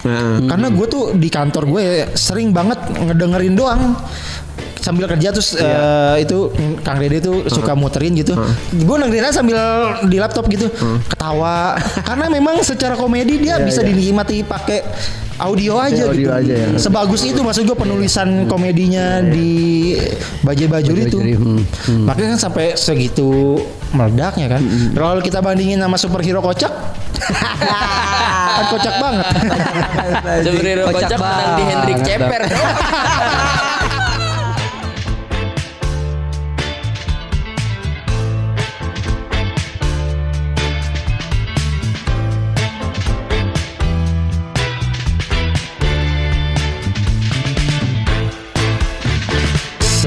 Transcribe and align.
Nah. 0.00 0.40
Karena 0.48 0.68
gue 0.72 0.86
tuh 0.88 1.04
di 1.12 1.28
kantor 1.28 1.64
gue 1.68 1.84
sering 2.16 2.56
banget 2.56 2.80
ngedengerin 2.88 3.52
doang 3.52 3.96
sambil 4.80 5.04
kerja 5.04 5.28
terus 5.28 5.52
eh, 5.60 6.24
itu 6.24 6.48
mm, 6.48 6.80
Kang 6.80 6.96
Dede 6.96 7.20
tuh 7.20 7.44
suka 7.52 7.76
muterin 7.76 8.16
gitu. 8.16 8.32
Gue 8.72 8.96
dengerin 8.96 9.28
aja 9.28 9.44
sambil 9.44 9.60
di 10.08 10.16
laptop 10.16 10.48
gitu, 10.48 10.72
ketawa. 11.06 11.76
Karena 12.08 12.32
memang 12.32 12.64
secara 12.64 12.96
komedi 12.96 13.44
dia 13.44 13.60
bisa 13.60 13.84
dinikmati 13.84 14.40
pakai 14.40 14.80
audio 15.40 15.80
aja 15.80 16.04
Audio 16.08 16.28
gitu. 16.28 16.32
aja 16.32 16.54
ya. 16.54 16.68
Sebagus 16.76 17.24
itu 17.24 17.40
maksud 17.40 17.64
gue 17.64 17.76
penulisan 17.76 18.44
komedinya 18.44 19.24
di 19.24 19.96
Bajai 20.44 20.68
Bajuri 20.68 21.08
itu. 21.08 21.16
Bajuri, 21.20 21.34
hmm. 21.36 22.04
Makanya 22.08 22.36
kan 22.36 22.40
sampai 22.50 22.76
segitu 22.76 23.60
meledaknya 23.96 24.48
kan. 24.56 24.62
Kalau 24.92 25.20
kita 25.24 25.40
bandingin 25.40 25.80
sama 25.80 25.96
superhero 25.96 26.44
kocak, 26.44 26.72
kan 27.20 28.64
kocak 28.72 28.94
banget. 29.00 29.26
Superhero 30.44 30.82
Kocak 30.88 31.08
kocak 31.08 31.18
menang 31.20 31.52
di 31.56 31.64
Hendrik 31.68 31.98
Ceper. 32.04 32.42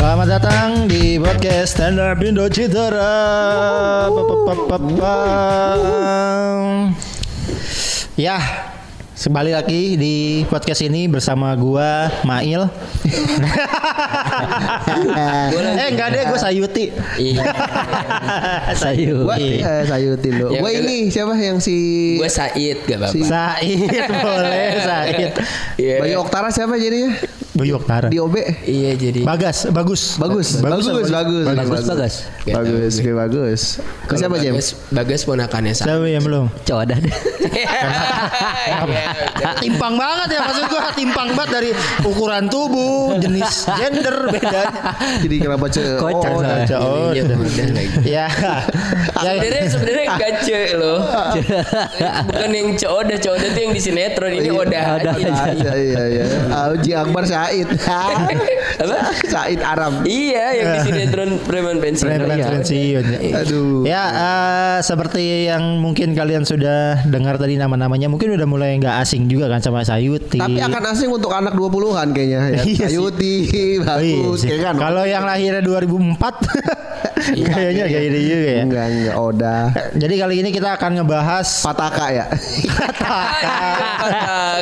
Selamat 0.03 0.27
datang 0.35 0.83
di 0.91 1.15
podcast 1.15 1.79
Stand 1.79 1.95
Up 1.95 2.19
Indo 2.19 2.43
Citara. 2.51 3.23
Ya, 8.19 8.35
kembali 9.15 9.55
lagi 9.55 9.95
di 9.95 10.43
podcast 10.51 10.83
ini 10.83 11.07
bersama 11.07 11.55
gua 11.55 12.11
Mail. 12.27 12.67
eh 15.79 15.87
enggak 15.87 16.11
deh, 16.11 16.27
gua 16.27 16.35
Sayuti. 16.35 16.91
Iya. 17.23 17.47
Sayu. 18.83 19.23
Gua 19.23 19.39
eh, 19.39 19.87
sayutin 19.87 20.35
lo. 20.35 20.51
Ya, 20.51 20.59
Gua 20.59 20.83
ini 20.83 21.07
siapa 21.15 21.31
yang 21.39 21.63
si 21.63 22.19
Gue 22.19 22.27
Said 22.27 22.83
gak 22.83 23.07
apa-apa. 23.07 23.23
Said 23.23 24.11
boleh 24.19 24.67
Said. 24.83 25.31
Iya. 25.79 25.95
Bayu 26.03 26.27
Oktara 26.27 26.51
siapa 26.51 26.75
jadinya? 26.75 27.39
Di 28.11 28.19
OB. 28.19 28.35
Iya 28.67 28.91
jadi. 28.99 29.21
Bagas, 29.23 29.71
bagus. 29.71 30.19
Bagus, 30.19 30.59
bagus, 30.59 30.85
bagus, 30.87 31.09
bagus, 31.09 31.43
Bagus 31.47 31.85
bagus. 31.87 32.13
Gak 32.43 32.55
Bagus, 32.59 32.93
oke, 32.99 33.11
bagus. 33.15 33.61
Ke 34.05 34.13
siapa 34.19 34.35
Jem? 34.39 34.53
Bagas, 34.53 34.69
Bagas 34.91 35.21
ponakannya 35.23 35.73
Said. 35.73 35.87
Siapa 35.87 36.07
yang 36.07 36.23
belum? 36.23 36.45
Deh. 36.83 37.15
Iya, 37.53 37.69
timpang 39.63 39.95
banget 39.95 40.37
ya 40.37 40.39
maksud 40.43 40.65
gua 40.71 40.81
timpang 40.95 41.29
banget 41.37 41.49
dari 41.53 41.69
ukuran 42.03 42.45
tubuh, 42.49 43.15
jenis 43.19 43.67
gender 43.77 44.31
bedanya. 44.31 44.95
Jadi 45.21 45.35
kenapa 45.39 45.65
ce? 45.69 45.83
Kocak 45.99 46.31
oh, 46.33 46.41
kocak. 46.41 46.79
Oh, 46.79 47.11
Iya 47.13 47.21
udah 47.29 47.37
lagi. 47.37 47.89
ya. 48.07 48.25
ya. 48.29 49.31
Sebenarnya 49.37 49.63
sebenarnya 49.69 50.05
gace 50.17 50.61
loh. 50.77 50.99
Bukan 52.27 52.51
yang 52.51 52.69
coda, 52.79 53.15
coda 53.19 53.45
tuh 53.51 53.61
yang 53.61 53.73
di 53.75 53.81
sinetron 53.81 54.31
ini 54.33 54.49
odah 54.49 54.83
aja. 54.99 55.11
Iya, 55.53 55.73
iya, 55.77 56.03
iya. 56.09 56.25
Auji 56.51 56.91
Akbar 56.95 57.23
Said. 57.53 58.37
Apa? 58.83 58.97
Said 59.23 59.61
Aram. 59.61 60.01
Iya, 60.03 60.45
yang 60.53 60.67
di 60.71 60.79
sinetron 60.83 61.29
preman 61.47 61.77
pensiun. 61.77 62.09
Preman 62.09 62.33
Iya. 62.33 62.47
pensiun, 62.49 63.03
ya. 63.05 63.19
Aduh. 63.39 63.81
Ya, 63.83 64.03
eh, 64.09 64.77
seperti 64.81 65.21
yang 65.45 65.77
mungkin 65.77 66.13
kalian 66.13 66.43
sudah 66.43 67.05
dengar 67.05 67.37
tadi 67.37 67.55
nama-namanya, 67.55 68.07
mungkin 68.07 68.33
udah 68.33 68.45
mulai 68.45 68.75
nggak 68.75 68.95
asing 68.99 69.27
juga 69.27 69.45
kan 69.47 69.59
sama 69.59 69.83
Sayuti. 69.83 70.37
Tapi 70.37 70.57
akan 70.57 70.83
asing 70.89 71.09
untuk 71.09 71.29
anak 71.29 71.53
20-an 71.53 72.09
kayaknya 72.11 72.39
ya. 72.49 72.61
Iya. 72.73 72.87
Sayuti 72.89 73.33
iya 73.45 73.79
bagus 73.79 74.41
sih. 74.41 74.49
kayak 74.49 74.61
kan. 74.63 74.75
Kalau 74.79 75.03
yang 75.03 75.23
lahirnya 75.23 75.61
2004 75.61 76.17
kayaknya 77.23 77.85
kayak 77.85 78.05
ini 78.05 78.19
juga 78.21 78.49
ya. 78.49 78.63
Enggak, 78.63 78.85
enggak 78.89 79.15
Oda. 79.15 79.57
Jadi 79.93 80.13
kali 80.17 80.35
ini 80.39 80.49
kita 80.49 80.69
akan 80.73 80.91
ngebahas 80.97 81.47
Pataka 81.61 82.05
ya. 82.09 82.25
Kata 82.67 83.15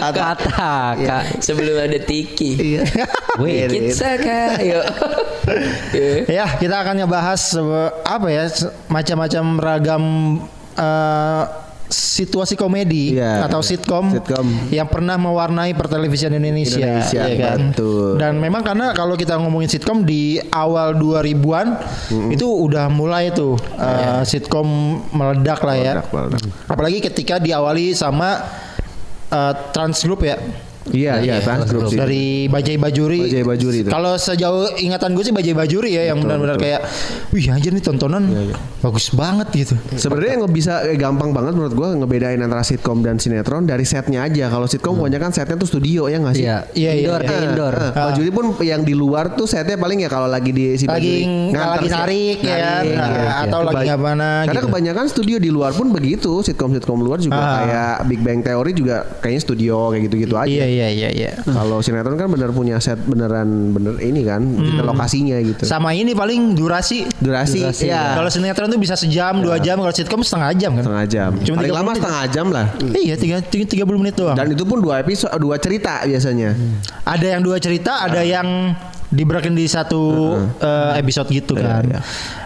Kata 0.01 0.69
kak. 0.97 1.23
sebelum 1.39 1.75
ada 1.77 1.99
Tiki. 2.01 2.70
Iya. 2.71 2.83
Wih. 3.37 3.67
Kita 3.91 4.09
kak, 4.17 4.51
yuk. 4.61 4.85
ya 6.27 6.45
kita 6.55 6.75
akan 6.77 6.95
ngebahas 6.99 7.39
sebe- 7.39 7.93
apa 8.01 8.27
ya 8.27 8.45
macam-macam 8.87 9.43
ragam 9.57 10.03
eh, 10.73 11.43
situasi 11.91 12.55
komedi 12.55 13.19
Iya. 13.19 13.43
atau 13.43 13.59
sitkom, 13.59 14.15
Sitkom. 14.15 14.47
yang 14.71 14.87
pernah 14.87 15.19
mewarnai 15.19 15.75
pertelevisian 15.75 16.31
Indonesia, 16.31 16.79
Indonesia, 16.79 17.21
ya 17.21 17.35
kan? 17.35 17.59
betul. 17.67 18.15
Dan 18.15 18.39
memang 18.39 18.63
karena 18.63 18.95
kalau 18.95 19.19
kita 19.19 19.35
ngomongin 19.35 19.67
sitkom 19.67 20.07
di 20.07 20.39
awal 20.47 20.95
2000-an 20.95 21.67
itu 22.31 22.47
udah 22.47 22.87
mulai 22.87 23.31
tuh 23.31 23.59
eh, 23.75 24.23
sitkom 24.23 24.67
meledak 25.11 25.59
lah 25.61 25.75
ya. 25.75 25.93
Meledak, 25.99 26.07
meledak. 26.31 26.41
Apalagi 26.65 26.99
ketika 27.01 27.35
diawali 27.37 27.91
sama 27.91 28.39
eh, 29.27 29.53
Trans 29.71 29.99
Group 30.01 30.23
ya. 30.23 30.39
Iya, 30.83 31.21
iya, 31.21 31.35
trans 31.39 31.69
group 31.69 31.87
sih. 31.87 31.95
dari 31.95 32.23
Bajai 32.45 32.73
Bajuri. 32.75 33.21
Bajai 33.21 33.45
Bajuri 33.45 33.77
itu. 33.79 33.89
Kalau 33.89 34.17
sejauh 34.17 34.73
ingatan 34.75 35.13
gue 35.13 35.21
sih 35.21 35.29
Bajai 35.29 35.53
Bajuri 35.53 35.93
ya 35.93 36.09
yang 36.09 36.17
benar-benar 36.17 36.57
kayak, 36.57 36.81
wih 37.29 37.45
anjir 37.47 37.69
nih 37.69 37.79
tontonan 37.79 38.25
Iya, 38.25 38.57
bagus 38.81 39.11
banget 39.11 39.47
gitu. 39.51 39.75
Sebenarnya 39.91 40.41
nggak 40.41 40.49
bisa 40.51 40.81
eh, 40.83 40.97
gampang 40.97 41.29
banget 41.29 41.53
menurut 41.53 41.73
gua 41.73 41.93
ngebedain 41.93 42.39
antara 42.39 42.61
sitkom 42.61 42.99
dan 42.99 43.15
sinetron 43.15 43.63
dari 43.63 43.85
setnya 43.85 44.25
aja. 44.25 44.49
Kalau 44.49 44.65
sitkom 44.65 44.97
kebanyakan 44.97 45.29
setnya 45.29 45.53
tuh 45.55 45.69
studio 45.69 46.05
ya 46.05 46.17
nggak 46.17 46.33
sih? 46.33 46.43
Iya. 46.43 46.57
Iya, 46.71 46.91
iya, 46.91 46.91
Indoor 46.99 47.19
iya. 47.19 47.29
kayak 47.29 47.41
indoor. 47.45 47.75
Eh, 47.75 47.91
Kalau 47.93 48.11
Juri 48.11 48.31
pun 48.31 48.45
yang 48.61 48.81
di 48.81 48.93
luar 48.93 49.25
tuh 49.31 49.45
setnya 49.45 49.77
paling 49.77 50.01
ya 50.01 50.09
kalau 50.09 50.25
lagi 50.25 50.49
di 50.49 50.73
si 50.75 50.85
Lagi 50.85 51.21
Bajuri 51.21 51.51
nggak 51.51 51.67
lagi 51.67 51.87
narik 51.87 52.37
ya, 52.41 52.55
narik, 52.57 52.95
nah, 52.95 53.07
iya, 53.07 53.31
atau 53.43 53.59
iya. 53.59 53.67
lagi 53.69 53.85
nggak 53.85 54.01
mana 54.01 54.29
Karena 54.41 54.57
gitu. 54.57 54.67
kebanyakan 54.67 55.05
studio 55.07 55.35
di 55.37 55.49
luar 55.49 55.71
pun 55.71 55.87
begitu. 55.89 56.31
Sitkom-sitkom 56.41 56.99
luar 56.99 57.19
juga 57.19 57.37
Ah. 57.37 57.53
kayak 57.61 57.93
Big 58.07 58.21
Bang 58.21 58.41
Theory 58.41 58.71
juga 58.73 59.05
kayaknya 59.19 59.41
studio 59.43 59.75
kayak 59.89 60.03
gitu-gitu 60.07 60.35
aja. 60.35 60.49
Iya 60.49 60.65
iya 60.71 60.87
iya 60.87 61.09
iya. 61.09 61.31
Kalau 61.41 61.79
sinetron 61.79 62.15
kan 62.15 62.25
bener 62.25 62.49
punya 62.49 62.77
set 62.77 62.95
beneran 63.01 63.45
bener 63.71 63.99
ini 63.99 64.21
kan 64.21 64.39
Hmm. 64.39 64.79
lokasinya 64.81 65.35
gitu. 65.37 65.63
Sama 65.63 65.91
ini 65.91 66.11
paling 66.11 66.53
durasi. 66.53 67.03
Durasi, 67.17 67.59
Durasi, 67.61 67.85
ya 67.85 68.15
Kalau 68.15 68.27
sinetron 68.27 68.67
tuh 68.67 68.77
bisa 68.77 68.95
sejam, 68.95 69.37
dua 69.37 69.57
jam. 69.57 69.75
Kalau 69.75 69.91
sitkom 69.91 70.21
setengah 70.21 70.51
jam 70.53 70.71
kan. 70.73 70.83
setengah 70.83 71.05
jam. 71.05 71.31
Cuma 71.37 71.55
Paling 71.57 71.67
30 71.67 71.75
lama 71.75 71.89
menit. 71.89 71.99
setengah 71.99 72.25
jam 72.29 72.45
lah. 72.47 72.65
Iya 72.95 73.15
tiga 73.15 73.37
tiga 73.41 73.65
tiga 73.67 73.83
puluh 73.83 73.99
menit 73.99 74.15
doang. 74.15 74.33
Dan 74.33 74.47
itu 74.49 74.63
pun 74.63 74.79
dua 74.79 74.99
episode, 74.99 75.29
dua 75.35 75.57
cerita 75.57 76.01
biasanya. 76.01 76.55
ada 77.03 77.25
yang 77.27 77.41
dua 77.41 77.57
cerita, 77.57 78.01
ada 78.01 78.21
yang 78.21 78.71
diberakin 79.07 79.51
di 79.51 79.67
satu 79.67 80.33
eh, 80.57 80.91
episode 80.95 81.27
gitu 81.29 81.53
kan. 81.53 81.83
iya. 81.83 81.99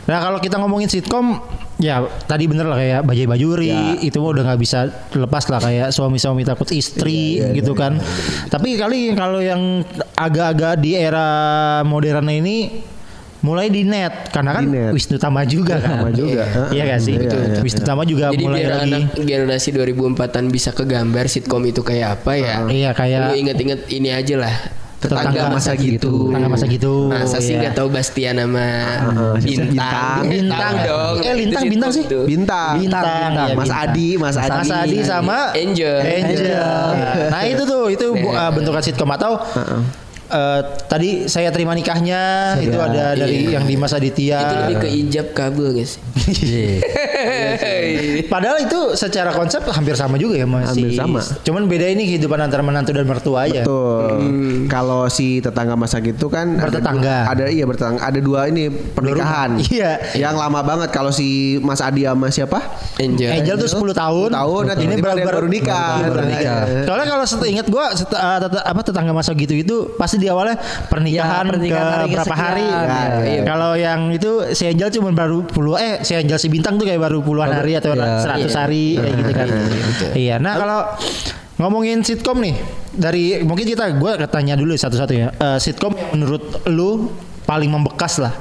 Nah 0.05 0.17
kalau 0.19 0.39
kita 0.39 0.57
ngomongin 0.57 0.87
sitkom, 0.87 1.37
ya 1.75 1.99
tadi 2.23 2.47
bener 2.47 2.65
lah 2.65 2.75
kayak 2.75 3.01
Bajai 3.03 3.27
Bajuri 3.27 3.71
itu 3.99 4.15
mah 4.15 4.31
udah 4.31 4.43
nggak 4.45 4.59
bisa 4.59 4.87
lepas 5.11 5.43
lah 5.47 5.59
kayak 5.59 5.87
suami-suami 5.89 6.41
takut 6.41 6.67
istri 6.71 7.43
gitu 7.51 7.71
kan. 7.71 7.99
Tapi 8.47 8.75
kali 8.75 9.11
kalau 9.11 9.39
yang 9.39 9.83
agak-agak 10.13 10.79
di 10.79 10.93
era 10.93 11.27
modern 11.83 12.27
ini 12.29 12.83
mulai 13.41 13.69
di 13.69 13.85
net 13.85 14.33
karena 14.33 14.57
kan 14.57 14.63
Di 14.63 14.73
net. 14.73 14.89
Wisnu 14.89 15.19
Tama 15.19 15.45
juga 15.45 15.77
kan. 15.77 16.01
Tama 16.01 16.09
juga. 16.09 16.43
Iya 16.73 16.83
gak 16.87 16.99
sih? 16.99 17.13
Iya, 17.13 17.29
iya, 17.29 17.61
Wisnu 17.61 17.83
Tama 17.83 18.01
juga 18.03 18.33
Jadi 18.33 18.41
mulai 18.41 18.59
biar 18.59 18.71
lagi. 18.73 18.89
anak 18.89 19.01
generasi 19.21 19.69
2004-an 19.69 20.45
bisa 20.49 20.69
kegambar 20.71 21.25
sitkom 21.27 21.61
itu 21.61 21.83
kayak 21.83 22.17
apa 22.17 22.31
ya. 22.35 22.55
Iya, 22.65 22.89
kayak- 22.91 23.29
Lu 23.29 23.37
inget-inget 23.37 23.79
ini 23.91 24.09
aja 24.09 24.35
lah. 24.39 24.55
Tetangga 25.05 25.45
masa 25.53 25.71
gitu. 25.77 26.29
Tetangga 26.29 26.49
masa 26.49 26.65
gitu. 26.65 26.93
Masa 27.07 27.37
sih 27.37 27.53
iya. 27.53 27.59
nggak 27.61 27.73
tahu 27.77 27.87
Bastian 27.93 28.35
sama 28.41 28.67
Bintang. 29.37 29.61
Bintang. 29.69 30.19
Bintang. 30.25 30.73
Tahu 30.75 30.87
dong. 30.89 31.15
Eh, 31.21 31.33
Lintang, 31.35 31.63
Bintang 31.69 31.91
sih? 31.93 32.03
Bintang, 32.05 32.73
Bintang, 32.81 33.31
iya, 33.33 33.55
Mas 33.55 33.69
Bintang. 33.69 33.89
Adi, 33.89 34.07
Mas 34.17 34.35
Adi. 34.37 34.57
Mas 34.57 34.71
Adi 34.71 34.99
sama 35.05 35.37
Angel. 35.53 35.97
Angel. 36.01 36.89
Nah 37.29 37.41
itu 37.45 37.63
tuh 37.63 37.83
itu 37.93 38.05
bu- 38.13 38.33
uh, 38.33 38.51
bentukan 38.51 38.81
sitkom 38.81 39.09
atau 39.13 39.37
uh, 40.27 40.59
tadi 40.85 41.25
saya 41.25 41.49
terima 41.49 41.71
nikahnya 41.71 42.55
itu 42.57 42.75
ada 42.75 43.13
dari 43.13 43.45
Iya. 43.45 43.59
yang 43.59 43.65
Dimas 43.65 43.91
Aditya. 43.91 44.39
Itu 44.39 44.55
lebih 44.61 44.75
ke 44.79 44.89
ijab 44.95 45.27
kabul 45.31 45.71
guys. 45.71 45.97
Iya. 46.25 46.81
Padahal 48.25 48.57
itu 48.61 48.79
secara 48.95 49.31
konsep 49.31 49.61
hampir 49.65 49.93
sama 49.93 50.15
juga 50.15 50.35
ya 50.35 50.45
masih. 50.45 50.87
Hampir 50.87 50.91
sama. 50.95 51.19
Cuman 51.41 51.65
beda 51.65 51.87
ini 51.87 52.07
kehidupan 52.07 52.39
antara 52.39 52.61
menantu 52.61 52.91
dan 52.91 53.05
mertua 53.05 53.45
aja. 53.45 53.61
Betul. 53.61 54.65
Kalau 54.67 55.07
si 55.07 55.39
tetangga 55.39 55.75
masa 55.75 55.99
gitu 55.99 56.27
kan 56.27 56.55
ada 56.55 56.69
Bertetangga. 56.69 57.17
dua- 57.21 57.31
Ada, 57.31 57.43
iya 57.49 57.65
bertetangga. 57.65 58.01
Ada 58.01 58.19
dua 58.19 58.39
ini 58.47 58.63
pernikahan. 58.69 59.57
Iya. 59.65 59.91
Yang 60.15 60.35
lama 60.37 60.59
banget 60.61 60.89
kalau 60.89 61.09
si 61.09 61.27
Mas 61.59 61.79
Adi 61.79 62.05
sama 62.05 62.29
siapa? 62.29 62.59
Angel. 62.95 63.29
Angel 63.31 63.55
tuh 63.57 63.69
10 63.69 63.91
tahun. 63.91 64.29
10 64.31 64.39
tahun, 64.39 64.61
nah, 64.65 64.75
ini 64.77 64.95
baru, 64.95 65.11
ada 65.11 65.19
yang 65.19 65.29
baru 65.29 65.47
nikah. 65.49 65.89
baru- 65.99 66.13
baru 66.15 66.25
nikah. 66.25 66.59
Iya. 66.65 66.83
Soalnya 66.87 67.05
kalau 67.07 67.25
ingat 67.45 67.67
gua 67.67 67.85
set- 67.91 68.13
uh, 68.13 68.37
tet- 68.39 68.65
apa 68.65 68.79
tetangga 68.81 69.11
masa 69.11 69.31
gitu 69.35 69.53
itu 69.53 69.75
pasti 69.95 70.14
di 70.15 70.27
awalnya 70.27 70.57
pernikahan, 70.87 71.43
Ya, 71.45 71.51
pernikahan 71.51 71.85
ke 71.85 71.95
hari 71.95 72.11
berapa 72.15 72.35
hari. 72.35 72.67
Ya, 72.67 72.81
Nah, 72.85 73.05
iya. 73.23 73.41
Kalau 73.43 73.71
yang 73.73 73.99
itu 74.09 74.31
si 74.51 74.63
Angel 74.65 74.89
cuma 74.91 75.09
baru 75.11 75.43
puluh 75.43 75.75
eh 75.75 76.01
si 76.01 76.13
Angel 76.13 76.37
si 76.37 76.47
bintang 76.47 76.75
tuh 76.75 76.85
kayak 76.87 76.99
baru 76.99 77.19
puluhan 77.21 77.51
hari 77.51 77.77
atau 77.77 77.93
Iya. 77.93 78.21
seratus 78.21 78.51
Iya. 78.51 78.59
hari 78.59 78.85
kayak 78.97 79.13
gitu 79.17 79.31
kan. 79.31 79.47
Iya. 80.13 80.35
Nah 80.39 80.53
kalau 80.55 80.79
Ngomongin 81.55 82.03
sitkom 82.03 82.43
nih, 82.43 82.51
dari 82.91 83.39
mungkin 83.47 83.63
kita 83.63 83.95
gue 83.95 84.11
tanya 84.27 84.59
dulu 84.59 84.75
satu-satu 84.75 85.13
ya. 85.15 85.31
Eh, 85.31 85.55
sitkom 85.55 85.95
yang 85.95 86.11
menurut 86.11 86.67
lu 86.67 87.15
paling 87.47 87.71
membekas 87.71 88.19
lah. 88.19 88.35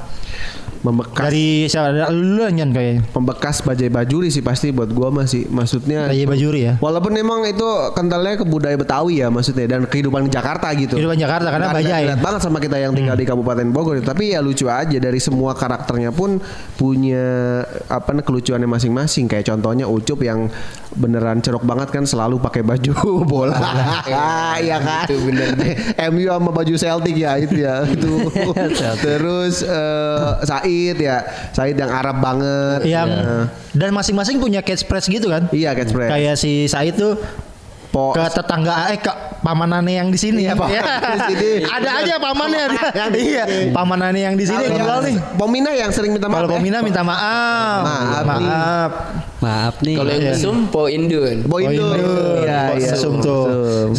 Membekas 0.85 1.25
Dari 1.25 1.65
siapa? 1.65 1.89
Lu 2.09 2.45
Nyan 2.45 2.69
kayaknya. 2.69 3.01
membekas 3.09 3.59
bajai 3.59 3.89
bajuri 3.89 4.29
sih 4.29 4.39
pasti 4.39 4.69
buat 4.69 4.87
gua 4.87 5.09
masih 5.09 5.49
maksudnya 5.49 6.05
Kayak 6.05 6.29
Bajuri 6.29 6.61
ya. 6.61 6.73
Walaupun 6.77 7.09
memang 7.11 7.41
itu 7.43 7.65
kentalnya 7.91 8.37
ke 8.37 8.45
budaya 8.45 8.77
Betawi 8.77 9.17
ya 9.17 9.27
maksudnya 9.27 9.65
dan 9.67 9.81
kehidupan 9.83 10.29
Jakarta 10.29 10.69
gitu. 10.71 10.93
Kehidupan 10.93 11.17
Jakarta 11.17 11.49
karena 11.49 11.65
Nggak 11.65 11.79
bajai. 11.81 12.03
relate 12.05 12.21
banget 12.21 12.41
sama 12.41 12.57
kita 12.59 12.77
yang 12.77 12.93
tinggal 12.93 13.17
di 13.17 13.25
Kabupaten 13.25 13.67
Bogor 13.67 13.97
tapi 13.97 14.29
ya 14.29 14.39
lucu 14.39 14.69
aja 14.69 14.93
dari 14.93 15.17
semua 15.17 15.51
karakternya 15.51 16.11
pun 16.11 16.37
punya 16.75 17.25
apa 17.87 18.11
nih, 18.11 18.21
kelucuannya 18.21 18.67
masing-masing 18.67 19.25
kayak 19.25 19.47
contohnya 19.47 19.87
Ucup 19.87 20.21
yang 20.21 20.51
beneran 20.91 21.39
cerok 21.39 21.63
banget 21.63 21.89
kan 21.89 22.03
selalu 22.03 22.37
pakai 22.37 22.61
baju 22.61 22.93
bola. 23.31 23.57
Iya 24.55 24.77
kan? 24.77 25.03
Itu 25.07 25.17
bener. 25.23 25.49
MU 26.11 26.23
sama 26.23 26.51
baju 26.51 26.73
Celtic 26.75 27.15
ya 27.15 27.33
itu 27.35 27.55
ya 27.57 27.81
itu. 27.95 28.11
Terus 29.01 29.63
eh, 29.63 30.29
Said 30.43 30.74
ya. 30.97 31.17
Said 31.51 31.75
yang 31.75 31.91
Arab 31.91 32.19
banget. 32.19 32.85
Yang 32.85 33.09
Ya. 33.11 33.41
dan 33.75 33.89
masing-masing 33.91 34.37
punya 34.37 34.59
catchphrase 34.59 35.07
gitu 35.07 35.27
kan. 35.27 35.47
Iya 35.49 35.71
catchphrase. 35.73 36.11
Kayak 36.11 36.35
si 36.35 36.65
Said 36.65 36.95
tuh 36.95 37.15
Po- 37.95 38.11
ke 38.11 38.27
tetangga 38.27 38.91
eh 38.91 38.99
ke 38.99 39.07
pamanannya 39.39 39.95
yang 39.95 40.11
di 40.11 40.19
sini 40.19 40.43
Iya, 40.43 40.51
Pak. 40.51 40.67
Ya. 40.67 40.83
Di 41.15 41.19
sini. 41.31 41.49
Ada 41.63 41.89
aja 42.03 42.13
pamannya 42.19 42.63
dia. 42.67 42.83
iya, 43.31 43.43
pamanannya 43.71 44.21
yang 44.21 44.35
di 44.35 44.43
sini 44.43 44.67
Kalau 44.67 44.75
jual 44.75 44.99
nih. 45.01 45.15
Pomina 45.33 45.71
yang 45.71 45.87
sering 45.89 46.11
minta 46.11 46.27
maaf. 46.27 46.43
Kalau 46.43 46.49
ya? 46.49 46.53
Pomina 46.53 46.77
minta 46.81 47.01
maaf. 47.01 47.81
Maaf. 47.81 48.23
Maaf. 48.25 48.91
Maaf 49.39 49.75
nih. 49.79 49.95
Kalau 49.95 50.11
yang 50.11 50.23
Iya. 50.25 50.33
mesum 50.33 50.57
Po 50.67 50.81
Indun. 50.85 51.37
Boy 51.45 51.71
Indul. 51.71 51.95
Iya, 52.43 52.59
Oh, 52.65 52.75
iya. 52.75 52.93
Sum 52.99 53.15
tuh. 53.17 53.47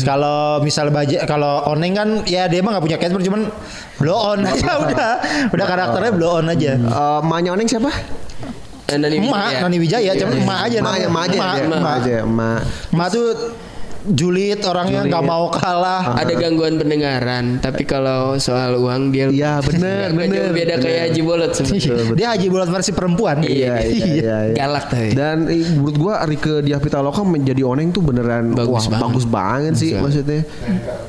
Kalau 0.02 0.60
misal 0.60 0.90
baja 0.90 1.25
kalau 1.25 1.64
Oneng 1.66 1.94
kan 1.94 2.08
ya 2.26 2.44
dia 2.46 2.60
mah 2.60 2.76
nggak 2.76 2.84
punya 2.84 2.99
catchphrase 2.99 3.25
cuman 3.25 3.49
blow 3.96 4.19
on 4.28 4.44
aja 4.52 4.76
udah. 4.76 5.12
Udah 5.49 5.64
karakternya 5.64 6.12
blow 6.12 6.37
on 6.37 6.52
aja. 6.52 6.76
Eh, 6.76 7.19
Emaknya 7.25 7.56
Oneng 7.56 7.64
siapa? 7.64 7.88
Nani 8.87 9.19
Emak, 9.19 9.26
Wijaya. 9.26 9.58
Nani 9.62 9.76
Wijaya, 9.81 10.10
cuma 10.14 10.31
Iya. 10.31 10.42
emak 10.42 10.58
aja. 10.62 10.76
Emak 10.78 10.92
aja. 10.94 11.06
Emak, 11.06 11.25
ya, 11.26 11.34
emak. 11.34 11.56
Emak 11.75 11.94
aja. 11.96 12.14
Emak. 12.22 12.60
Emak 12.92 13.08
tuh 13.10 13.26
julid 14.12 14.61
orangnya 14.62 15.06
nggak 15.06 15.25
mau 15.25 15.50
kalah. 15.50 16.14
Ada 16.19 16.32
gangguan 16.38 16.79
pendengaran, 16.79 17.58
tapi 17.58 17.82
kalau 17.82 18.38
soal 18.38 18.79
uang 18.79 19.11
dia 19.11 19.26
Iya 19.26 19.53
bener 19.67 20.14
nggak 20.14 20.29
jauh 20.31 20.49
bener. 20.49 20.56
beda 20.56 20.75
kayak 20.79 21.00
Haji 21.11 21.20
Bolot 21.23 21.53
sebetulnya. 21.53 22.14
Dia 22.14 22.26
Haji 22.35 22.47
Bulat 22.49 22.69
versi 22.70 22.91
perempuan. 22.94 23.43
Iya 23.43 23.82
iya 23.82 24.06
iya. 24.17 24.37
iya. 24.50 24.55
Galak 24.55 24.85
tapi. 24.91 25.12
Dan 25.12 25.50
eh, 25.50 25.67
menurut 25.76 25.97
gua 25.99 26.14
Rike 26.25 26.62
Diah 26.62 26.81
Pitaloka 26.81 27.23
menjadi 27.26 27.62
Oneng 27.67 27.91
tuh 27.91 28.03
beneran 28.05 28.55
Bagus 28.55 28.87
wah, 28.87 28.87
banget. 28.87 29.03
bagus 29.08 29.25
banget 29.26 29.75
sih 29.79 29.91
maksudnya. 29.99 30.41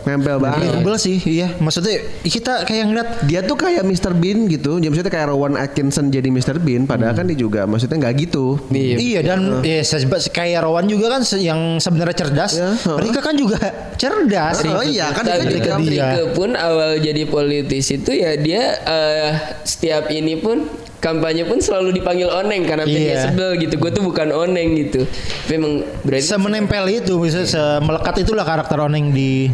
Nempel 0.08 0.38
banget. 0.40 0.72
Believable 0.72 0.98
sih, 0.98 1.18
iya. 1.28 1.48
Maksudnya 1.60 2.00
kita 2.24 2.64
kayak 2.64 2.84
ngeliat 2.88 3.10
Dia 3.28 3.42
tuh 3.44 3.58
kayak 3.60 3.84
Mr. 3.84 4.14
Bean 4.16 4.48
gitu. 4.48 4.80
Jadi 4.80 4.88
maksudnya 4.90 5.14
kayak 5.14 5.28
Rowan 5.30 5.54
Atkinson 5.60 6.10
jadi 6.10 6.30
Mr. 6.32 6.58
Bean 6.64 6.88
padahal 6.88 7.14
kan 7.18 7.28
dia 7.28 7.38
juga 7.38 7.68
maksudnya 7.68 7.98
nggak 8.00 8.14
gitu. 8.30 8.58
Iya. 8.72 8.96
Iya 8.98 9.20
dan 9.26 9.40
ya, 9.62 9.84
kayak 10.32 10.60
Rowan 10.64 10.86
juga 10.88 11.18
kan 11.18 11.22
yang 11.38 11.82
sebenarnya 11.82 12.16
cerdas. 12.16 12.54
Ya, 12.58 12.72
heeh. 12.88 13.00
Rika 13.04 13.20
kan 13.20 13.36
juga 13.36 13.60
cerdas. 13.96 14.64
Oh 14.64 14.80
iya 14.80 15.12
kan 15.12 15.22
dia 15.22 15.38
Rike 15.38 15.72
dia. 15.84 16.16
Rike 16.16 16.24
pun 16.32 16.56
awal 16.56 16.98
jadi 16.98 17.28
politisi 17.28 17.98
itu 17.98 18.12
ya 18.12 18.34
dia 18.34 18.64
eh, 18.80 19.32
setiap 19.62 20.08
ini 20.08 20.36
pun 20.36 20.64
kampanye 20.98 21.46
pun 21.46 21.60
selalu 21.60 21.94
dipanggil 21.94 22.26
oneng 22.26 22.66
karena 22.66 22.82
dia 22.82 23.00
Iya. 23.14 23.18
sebel 23.28 23.60
gitu. 23.60 23.78
Gue 23.78 23.92
tuh 23.92 24.02
bukan 24.02 24.32
oneng 24.32 24.74
gitu. 24.74 25.06
Tapi 25.06 25.54
emang 25.54 25.74
berarti 26.02 26.26
Semenempel 26.26 26.84
itu, 26.90 27.14
bisa 27.20 27.44
semelekat 27.44 28.24
itulah 28.24 28.42
karakter 28.42 28.80
Oneng 28.80 29.12
di 29.12 29.52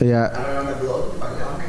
ya 0.00 0.32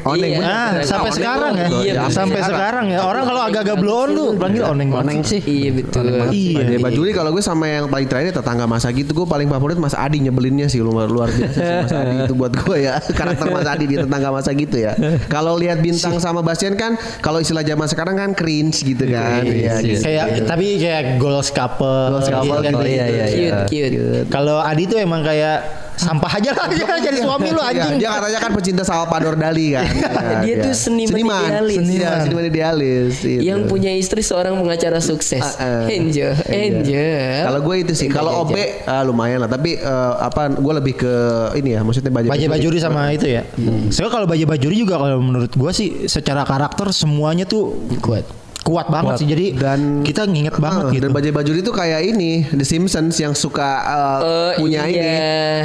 Oneng 0.02 0.30
Iya. 0.32 0.46
Ah, 0.46 0.70
sampai 0.82 1.10
Oneng 1.10 1.18
sekarang 1.18 1.52
ya. 1.54 1.66
tuh, 1.68 1.80
iya, 1.86 1.92
sampai 2.10 2.40
sekarang 2.42 2.84
ya. 2.90 2.98
Orang 3.06 3.24
kalau 3.28 3.42
agak-agak 3.46 3.76
blow 3.78 3.98
on 4.02 4.10
tuh 4.14 4.28
panggil 4.34 4.62
Oneng 4.66 4.88
Oneng 4.90 5.20
sih. 5.22 5.40
Iya 5.42 5.70
betul. 5.78 6.10
Iya. 6.32 6.58
Bajai 6.58 6.78
Bajuri 6.82 7.10
kalau 7.14 7.30
gue 7.30 7.44
sama 7.44 7.64
yang 7.70 7.86
paling 7.86 8.08
terakhir 8.10 8.34
tetangga 8.34 8.64
Mas 8.66 8.84
itu 8.92 9.12
gue 9.14 9.26
paling 9.26 9.48
favorit 9.48 9.78
Mas 9.78 9.94
Adi 9.94 10.18
nyebelinnya 10.22 10.66
sih 10.66 10.82
luar 10.82 11.06
luar 11.08 11.30
biasa 11.30 11.58
sih 11.58 11.76
Mas 11.86 11.94
Adi 11.94 12.14
itu 12.26 12.34
buat 12.34 12.52
gue 12.54 12.76
ya 12.82 12.98
karakter 13.18 13.46
Mas 13.50 13.66
Adi 13.66 13.84
di 13.86 13.96
tetangga 13.98 14.28
masa 14.34 14.50
gitu 14.54 14.76
ya. 14.78 14.92
Kalau 15.30 15.54
lihat 15.54 15.78
bintang 15.80 16.18
sama 16.18 16.42
Bastian 16.42 16.74
kan 16.74 16.98
kalau 17.22 17.38
istilah 17.38 17.62
zaman 17.62 17.86
sekarang 17.86 18.18
kan 18.18 18.30
cringe 18.34 18.82
gitu 18.82 19.06
kan. 19.10 19.46
Iya 19.46 19.74
gitu. 19.80 20.02
Kayak 20.02 20.26
tapi 20.50 20.66
kayak 20.82 21.02
goals 21.22 21.50
couple. 21.54 22.18
Goals 22.18 22.28
couple 22.28 22.62
iya, 22.86 23.06
iya, 23.06 23.26
iya. 23.30 23.52
Cute, 23.66 23.90
cute. 23.94 24.26
Kalau 24.28 24.58
Adi 24.58 24.84
tuh 24.90 24.98
emang 24.98 25.22
kayak 25.22 25.81
sampah 25.96 26.32
aja 26.38 26.50
lah 26.54 26.66
dia 26.68 26.84
jadi 27.06 27.18
suami 27.22 27.48
lu 27.52 27.60
Iya, 27.62 27.70
anjing. 27.88 27.94
dia 28.02 28.10
katanya 28.10 28.40
kan 28.42 28.50
pecinta 28.52 28.82
Salvador 28.84 29.34
Dali 29.38 29.66
kan. 29.76 29.86
Iya, 29.92 30.40
Dia 30.42 30.54
iya. 30.58 30.64
tuh 30.64 30.74
seniman 30.74 31.18
idealis. 31.18 31.78
Iya, 31.86 32.10
seniman 32.26 32.44
idealis. 32.48 33.14
itu. 33.22 33.42
Yang 33.44 33.60
punya 33.70 33.90
istri 33.94 34.20
seorang 34.24 34.58
pengacara 34.58 34.98
sukses. 34.98 35.44
Ah, 35.58 35.86
ah. 35.86 35.86
Angel, 35.86 36.34
Angel. 36.50 37.42
Kalau 37.46 37.60
gue 37.62 37.76
itu 37.86 37.92
sih, 37.94 38.08
kalau 38.10 38.42
OB 38.42 38.54
ah, 38.88 39.02
lumayan 39.06 39.44
lah. 39.44 39.50
Tapi 39.50 39.78
eh, 39.78 40.12
apa? 40.18 40.50
Gue 40.52 40.74
lebih 40.82 40.94
ke 40.98 41.14
ini 41.58 41.78
ya, 41.78 41.80
maksudnya 41.86 42.10
baju 42.10 42.26
Bajai 42.32 42.48
Bajuri 42.50 42.78
sama 42.82 43.12
itu 43.14 43.30
ya. 43.30 43.46
Soalnya 43.94 44.12
kalau 44.12 44.26
Bajai 44.26 44.46
Bajuri 44.48 44.76
juga 44.82 44.98
kalau 44.98 45.22
menurut 45.22 45.52
gua 45.54 45.70
sih 45.70 46.10
secara 46.10 46.42
karakter 46.42 46.90
semuanya 46.90 47.46
tuh 47.46 47.78
kuat. 48.02 48.26
Kuat 48.62 48.86
banget 48.88 49.18
sih. 49.18 49.26
Jadi 49.26 49.46
Dan- 49.52 50.02
kita 50.02 50.22
nginget 50.22 50.54
banget 50.56 50.84
Ah, 50.84 50.90
gitu. 50.90 51.02
Dan 51.02 51.10
Bajai 51.10 51.30
Bajuri 51.30 51.60
itu 51.60 51.72
kayak 51.72 52.00
ini 52.04 52.46
The 52.46 52.62
Simpsons 52.62 53.16
yang 53.16 53.34
suka 53.34 53.68
uh, 53.82 54.18
Eh, 54.22 54.52
punya 54.56 54.86
iya. 54.86 55.02
ini 55.02 55.10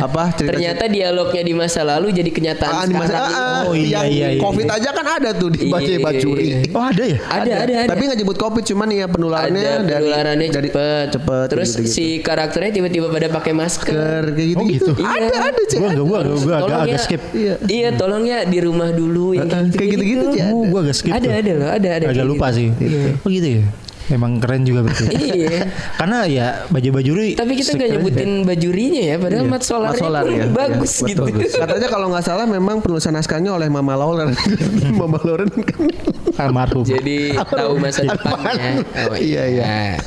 apa 0.02 0.34
cerita 0.34 0.52
Ternyata 0.52 0.84
dialognya 0.88 1.42
di 1.42 1.54
masa 1.54 1.82
lalu 1.84 2.10
jadi 2.12 2.26
kenyataan 2.28 2.74
Ah, 2.74 2.84
di 2.84 2.94
masa, 2.94 3.14
sekarang. 3.14 3.32
ah, 3.32 3.38
ah, 3.38 3.62
Oh, 3.64 3.74
iya, 3.74 4.02
iya, 4.04 4.28
iya. 4.32 4.42
Covid 4.42 4.66
aja 4.68 4.90
kan 4.90 5.06
ada 5.06 5.30
tuh 5.32 5.50
di 5.50 5.68
Bajai 5.68 5.94
Iya. 5.94 6.02
Bajuri. 6.02 6.48
Oh 6.70 6.82
ada 6.82 7.04
ya? 7.04 7.18
Ada, 7.22 7.52
ada, 7.60 7.74
ada. 7.78 7.88
Tapi 7.88 8.02
nggak 8.04 8.18
nyebut 8.18 8.38
Covid, 8.38 8.64
cuman 8.66 8.88
ya 8.90 9.06
penularannya 9.06 9.62
ada 9.62 9.78
dari 9.80 10.02
penularannya 10.04 10.48
dari 10.50 10.70
cepet. 10.70 11.06
cepet 11.14 11.48
Terus 11.48 11.70
gitu-gitu. 11.72 11.94
si 11.94 12.06
karakternya 12.20 12.72
tiba-tiba 12.74 13.08
pada 13.08 13.28
pakai 13.30 13.54
masker. 13.54 14.22
Kayak 14.28 14.48
gitu, 14.50 14.58
Oh, 14.58 14.68
gitu. 14.68 14.92
Ada 14.98 15.28
ada 15.48 15.62
sih. 15.64 15.78
Gua 15.78 15.90
enggak 15.92 16.02
gua 16.04 16.20
gua, 16.20 16.36
gua 16.36 16.56
agak 16.58 16.78
agak 16.80 16.90
ya, 16.90 16.98
skip. 17.00 17.22
Iya. 17.32 17.54
Iya, 17.64 17.90
tolong 17.94 18.24
ya 18.24 18.42
di 18.44 18.58
rumah 18.58 18.90
dulu 18.90 19.38
yang 19.38 19.46
Kayak 19.48 19.90
gitu-gitu 19.94 20.26
sih 20.34 20.42
ada. 20.42 20.66
Gua 20.66 20.80
agak 20.82 20.96
skip. 20.96 21.12
Ada, 21.12 21.30
ada 21.36 21.52
loh, 21.54 21.70
ada, 21.70 21.90
ada. 21.94 22.06
Agak 22.08 22.26
lupa 22.26 22.48
gitu. 22.88 22.98
sih. 22.98 23.13
Oh 23.19 23.30
gitu 23.30 23.50
ya. 23.51 23.63
Emang 24.07 24.39
keren 24.39 24.63
juga 24.63 24.88
berarti. 24.88 25.04
Iya. 25.36 25.68
Karena 26.00 26.24
ya 26.24 26.48
Bajai 26.72 26.92
Bajuri 26.95 27.30
Tapi 27.36 27.60
kita 27.60 27.75
nggak 27.75 27.89
nyebutin 27.92 28.48
bajurinya 28.48 29.01
ya, 29.04 29.16
padahal 29.19 29.45
mat 29.45 29.62
solarnya 29.62 29.92
Mas 29.92 30.00
Solar 30.00 30.24
pun 30.24 30.31
ya. 30.34 30.45
bagus 30.48 30.92
Iya, 30.95 31.07
gitu. 31.12 31.22
bagus. 31.28 31.51
Katanya 31.54 31.88
kalau 31.92 32.07
nggak 32.10 32.23
salah 32.23 32.45
memang 32.47 32.80
penulisan 32.80 33.12
naskahnya 33.12 33.52
oleh 33.52 33.68
Mama 33.68 34.00
Lauren. 34.00 34.31
Mama 35.02 35.19
Lauren 35.19 35.52
kan. 35.52 35.92
almarhum. 36.38 36.85
Jadi 36.85 37.35
tahu 37.35 37.76
masa 37.78 38.07
depannya. 38.07 38.80
Oh, 39.09 39.18
Iya, 39.18 39.44
iya. 39.52 40.00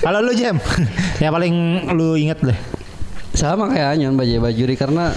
Kalau 0.00 0.20
lu 0.20 0.32
Jam, 0.36 0.60
yang 1.24 1.32
paling 1.32 1.54
lu 1.96 2.20
inget 2.20 2.36
deh. 2.42 2.58
Sama 3.32 3.70
kayak 3.70 3.96
Anyon 3.96 4.20
Bajai 4.20 4.36
Bajuri 4.36 4.74
karena 4.76 5.14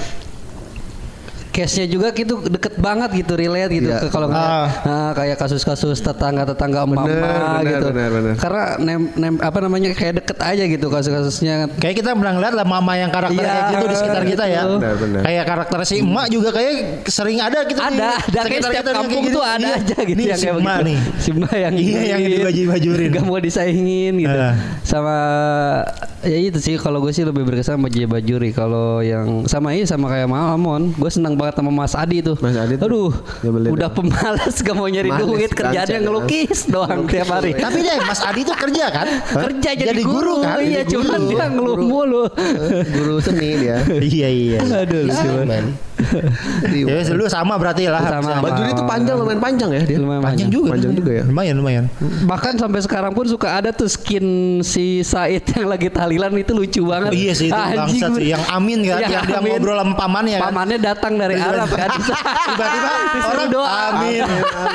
case-nya 1.53 1.85
juga 1.85 2.09
gitu 2.09 2.41
deket 2.43 2.75
banget 2.75 3.13
gitu 3.13 3.37
relate 3.37 3.69
gitu 3.71 3.85
Iya. 3.85 4.01
ke 4.01 4.07
kalau 4.09 4.25
ngeliat, 4.25 4.81
nah, 4.81 5.13
kayak 5.13 5.37
kasus-kasus 5.37 6.01
tetangga-tetangga 6.01 6.81
emak 6.81 7.05
benar, 7.05 7.61
gitu. 7.61 7.85
benar, 7.87 8.09
benar. 8.09 8.33
Karena 8.35 8.63
nem, 8.77 9.01
nem 9.13 9.33
apa 9.37 9.57
namanya 9.61 9.93
kayak 9.93 10.13
deket 10.17 10.37
aja 10.39 10.63
gitu 10.65 10.89
kasus-kasusnya. 10.89 11.69
Kayak 11.77 11.95
kita 11.95 12.09
pernah 12.11 12.33
ngeliat 12.33 12.53
lah 12.53 12.65
mama 12.65 12.93
yang 12.95 13.07
karakternya 13.07 13.45
Iya, 13.45 13.71
gitu 13.71 13.85
di 13.85 13.95
sekitar 13.95 14.23
kita 14.25 14.43
ya. 14.45 14.61
Benar, 14.65 14.95
benar. 14.97 15.21
Kayak 15.21 15.43
karakter 15.45 15.79
si 15.85 15.95
emak 16.01 16.25
juga 16.27 16.49
kayak 16.49 16.73
sering 17.05 17.37
ada 17.37 17.59
gitu. 17.63 17.77
di 17.77 17.85
Ada, 17.85 18.09
ada 18.17 18.39
kayak 18.43 18.61
setiap 18.63 18.81
kita 18.81 18.91
kampung 18.91 19.23
gitu. 19.23 19.37
tuh 19.37 19.43
ada 19.45 19.61
Iya. 19.63 19.77
aja 19.77 19.97
gitu 20.01 20.17
Nih, 20.17 20.27
yang 20.27 20.39
si 20.39 20.43
kayak 20.43 20.57
emak 20.57 20.73
begitu. 20.75 20.89
nih. 20.89 20.97
Si 21.15 21.29
emak 21.29 21.53
yang 21.53 21.73
Iya, 21.75 22.01
yang 22.09 22.21
dibaju-bajurin. 22.25 23.09
Gak 23.11 23.23
mau 23.23 23.37
disaingin 23.37 24.13
gitu. 24.17 24.37
Eh. 24.41 24.53
Sama 24.81 25.15
ya 26.23 26.37
itu 26.39 26.57
sih 26.57 26.75
kalau 26.77 26.97
gue 26.97 27.11
sih 27.11 27.21
lebih 27.21 27.43
berkesan 27.43 27.75
sama 27.75 27.85
Bajai 27.85 28.07
Bajuri. 28.07 28.49
Kalau 28.51 28.99
yang 28.99 29.43
sama 29.45 29.75
ini 29.75 29.83
sama 29.83 30.07
kayak 30.07 30.25
Mamon, 30.25 30.95
gue 30.95 31.11
senang 31.11 31.35
banget 31.43 31.55
sama 31.59 31.71
Mas 31.75 31.93
Adi 31.93 32.17
tuh. 32.23 32.35
Mas 32.39 32.55
Adi 32.55 32.79
tuh 32.79 32.87
Aduh, 32.87 33.11
udah 33.75 33.89
pemalas 33.91 34.55
gak 34.63 34.75
mau 34.75 34.87
nyari 34.87 35.11
Males, 35.11 35.27
duit, 35.27 35.51
kerjaannya 35.51 35.99
ngelukis 35.99 36.71
doang 36.71 37.03
tiap 37.11 37.27
hari. 37.27 37.51
Tapi 37.59 37.83
deh 37.83 37.99
Mas 38.07 38.23
Adi 38.23 38.41
tuh 38.47 38.55
kerja 38.55 38.85
kan? 38.87 39.07
Kerja 39.27 39.69
jadi, 39.75 39.89
Jadi 39.91 40.03
guru 40.07 40.39
kan? 40.39 40.63
Iya, 40.63 40.81
cuman 40.87 41.19
guru. 41.19 41.29
dia 41.29 41.45
ngeluh 41.51 41.77
mulu. 41.83 42.23
Guru 42.87 43.15
seni 43.19 43.59
dia. 43.59 43.83
iya 43.99 44.29
iya. 44.31 44.59
Aduh. 44.63 45.03
Di- 45.11 45.92
Ya 46.73 47.01
lu 47.13 47.25
sama 47.27 47.55
berarti 47.55 47.87
lah. 47.87 48.01
Sama. 48.03 48.41
Baju 48.41 48.59
dia 48.63 48.73
tuh 48.73 48.87
panjang 48.87 49.15
lumayan 49.17 49.41
panjang 49.41 49.69
ya 49.73 49.81
dia. 49.85 49.97
Lumayan 49.99 50.21
Panjang 50.23 50.49
juga. 50.49 50.69
Panjang 50.75 50.93
juga 50.93 51.11
ya. 51.11 51.23
Lumayan 51.25 51.55
lumayan. 51.59 51.83
Bahkan 52.25 52.53
sampai 52.59 52.79
sekarang 52.81 53.11
pun 53.13 53.25
suka 53.27 53.59
ada 53.59 53.69
tuh 53.69 53.87
skin 53.87 54.25
si 54.63 55.01
Said 55.03 55.43
yang 55.53 55.67
lagi 55.69 55.87
tahlilan 55.87 56.31
itu 56.35 56.51
lucu 56.53 56.81
banget. 56.87 57.11
Oh, 57.11 57.15
iya 57.15 57.33
sih 57.35 57.47
itu 57.49 57.55
Anjing, 57.55 57.77
bangsat 58.01 58.11
sih. 58.17 58.25
Yang 58.33 58.43
Amin 58.49 58.79
kan, 58.83 58.99
Yang 58.99 59.11
yang 59.13 59.23
dia 59.27 59.37
Amin. 59.39 59.51
ngobrol 59.55 59.77
sama 59.77 59.93
pamannya 59.95 60.37
kan. 60.39 60.45
Pamannya 60.49 60.77
datang 60.81 61.13
dari 61.15 61.35
Arab 61.37 61.69
kan. 61.71 61.89
Tiba-tiba 62.49 62.91
orang 63.33 63.47
doa. 63.51 63.69
Amin, 63.93 64.23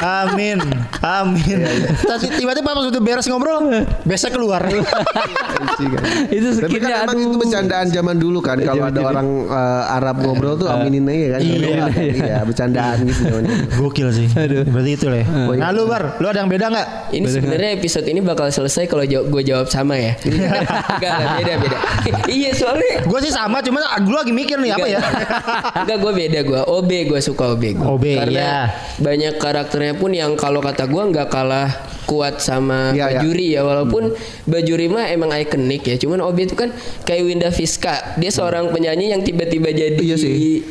amin, 0.05 0.59
amin. 1.01 1.59
Tapi 1.97 2.27
tiba-tiba 2.37 2.71
pas 2.71 2.87
udah 2.87 3.03
beres 3.03 3.27
ngobrol, 3.27 3.83
besok 4.05 4.37
keluar. 4.37 4.63
itu 6.29 6.49
Tapi 6.55 6.71
skinnya 6.71 6.81
kan 6.81 7.07
emang 7.09 7.19
aduh. 7.19 7.27
itu 7.31 7.37
bercandaan 7.39 7.87
zaman 7.91 8.17
dulu 8.19 8.39
kan 8.39 8.57
kalau 8.63 8.85
ada 8.87 9.01
orang 9.01 9.27
eh, 9.49 9.97
Arab 9.99 10.17
ngobrol 10.23 10.55
tuh 10.59 10.69
aminin 10.71 11.03
aja 11.19 11.29
kan. 11.35 11.41
Iya. 11.43 11.85
Iya, 12.15 12.39
bercandaan 12.47 12.97
gitu. 13.05 13.23
Gokil 13.79 14.09
sih. 14.15 14.27
Berarti 14.71 14.91
itu 14.95 15.07
lah. 15.11 15.19
ya. 15.23 15.27
Oh, 15.27 15.53
iya. 15.55 15.61
Nah 15.67 15.71
lu 15.75 15.91
bar, 15.91 16.17
lu 16.23 16.27
ada 16.31 16.39
yang 16.45 16.51
beda 16.51 16.67
nggak? 16.71 16.89
Ini 17.11 17.27
sebenarnya 17.27 17.71
episode 17.75 18.07
ini 18.07 18.21
bakal 18.23 18.47
selesai 18.49 18.87
kalau 18.87 19.03
gue 19.05 19.43
jawab 19.43 19.67
sama 19.67 19.99
ya. 19.99 20.15
Enggak, 20.29 21.13
lah, 21.19 21.29
beda 21.41 21.53
beda. 21.59 21.77
iya 22.31 22.51
soalnya 22.55 23.03
Gue 23.05 23.19
sih 23.25 23.33
sama, 23.33 23.59
cuman 23.65 23.83
gue 24.07 24.17
lagi 24.17 24.33
mikir 24.33 24.57
nih 24.63 24.73
apa 24.79 24.87
ya. 24.87 25.01
Enggak 25.85 25.99
gue 25.99 26.13
beda 26.15 26.41
gue 26.47 26.61
OB 26.65 26.91
gue 27.11 27.21
suka 27.21 27.55
OB 27.57 27.63
gue 27.81 27.87
OB, 27.87 28.05
Karena 28.25 28.39
iya. 28.41 28.59
banyak 29.01 29.35
karakternya 29.41 29.95
pun 29.99 30.11
yang 30.15 30.37
kalau 30.39 30.63
kata 30.63 30.87
gue 30.87 31.03
nggak 31.11 31.29
kalah 31.33 31.69
kuat 32.09 32.41
sama 32.41 32.97
Iya, 32.97 32.97
iya. 32.97 33.21
Bajuri 33.21 33.47
ya 33.53 33.61
Walaupun 33.69 34.17
Bajuri 34.49 34.89
mah 34.89 35.13
emang 35.13 35.29
ikonik 35.37 35.85
ya 35.85 35.97
Cuman 36.01 36.25
OB 36.25 36.39
itu 36.41 36.57
kan 36.57 36.73
kayak 37.05 37.21
Winda 37.29 37.53
Fiska 37.53 38.17
Dia 38.17 38.33
seorang 38.33 38.73
penyanyi 38.73 39.13
yang 39.13 39.21
tiba-tiba 39.21 39.69
jadi 39.69 40.01
Iya 40.01 40.17
sih. 40.17 40.65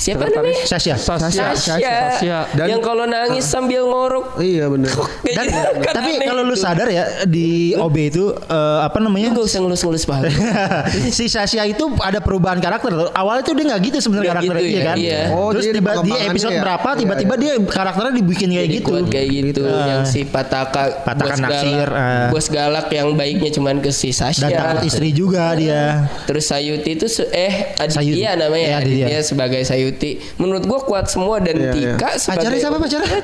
Siapa 0.00 0.24
namanya? 0.26 0.64
Sasya. 0.64 0.96
Sasya. 0.96 1.52
Sasha, 1.52 1.74
Sasya. 1.76 2.38
Dan- 2.50 2.68
yang 2.68 2.80
kalau 2.80 3.04
nangis 3.04 3.44
sambil 3.44 3.84
ngorok 3.84 4.40
Iya 4.40 4.66
benar. 4.66 4.88
Dan 5.36 5.46
Kan 5.78 5.92
tapi 5.92 6.16
kalau 6.20 6.40
lu 6.40 6.56
gitu. 6.56 6.62
sadar 6.62 6.88
ya 6.88 7.04
di 7.24 7.76
OB 7.76 7.96
itu 8.08 8.24
eh, 8.32 8.78
apa 8.80 8.96
Lu 8.96 9.06
namanya? 9.06 9.28
gak 9.32 9.44
usah 9.44 9.60
ngelus-ngelus 9.60 10.04
paha 10.04 10.24
si 11.12 11.28
Sasha 11.28 11.62
itu 11.62 11.84
ada 12.00 12.18
perubahan 12.18 12.56
karakter. 12.58 13.12
Awalnya 13.12 13.42
tuh 13.42 13.54
dia 13.54 13.64
nggak 13.68 13.80
gitu 13.84 13.98
sebenarnya 14.00 14.30
karakternya 14.32 14.62
gitu 14.62 14.70
iya 14.70 14.80
ya, 14.80 14.86
kan. 14.86 14.96
iya. 14.96 15.20
Oh, 15.30 15.48
Terus 15.52 15.64
jadi 15.66 15.78
tiba 15.78 15.92
di 16.00 16.12
episode 16.16 16.54
ya? 16.54 16.62
berapa 16.62 16.88
Iya, 16.88 16.98
tiba-tiba 16.98 17.34
dia 17.36 17.52
karakternya 17.60 18.12
dibikin 18.14 18.48
kayak 18.48 18.64
Jadi 18.64 18.74
gitu. 18.74 18.88
kuat 18.88 19.04
kayak 19.06 19.28
gitu 19.46 19.62
Ah. 19.62 19.84
yang 19.86 20.02
si 20.04 20.20
Pataka 20.24 20.82
Pataka 21.02 21.28
bos 21.28 21.40
naksir, 21.40 21.68
galak, 21.84 21.90
ah. 21.92 22.28
bos 22.30 22.46
galak 22.48 22.86
yang 22.88 23.08
baiknya 23.12 23.50
cuman 23.50 23.76
ke 23.78 23.90
si 23.90 24.10
Sasha 24.10 24.46
Dan 24.46 24.56
takut 24.56 24.86
istri 24.86 25.10
juga 25.10 25.52
dia. 25.52 26.08
Terus 26.24 26.44
Sayuti 26.46 26.90
itu 26.90 27.06
eh 27.28 27.76
Aditya 27.76 28.00
Sayuti. 28.00 28.22
namanya 28.34 28.66
Aditya. 28.78 29.06
Aditya 29.06 29.20
sebagai 29.22 29.60
Sayuti. 29.62 29.89
Menurut 30.36 30.62
gua 30.66 30.80
kuat 30.82 31.06
semua 31.06 31.40
dan 31.40 31.56
Iya, 31.56 31.70
iya. 31.72 31.94
Tika 31.96 32.08
sebagai 32.16 32.38
Pacarnya 32.46 32.60
siapa 32.60 32.78
pacarnya? 32.78 33.18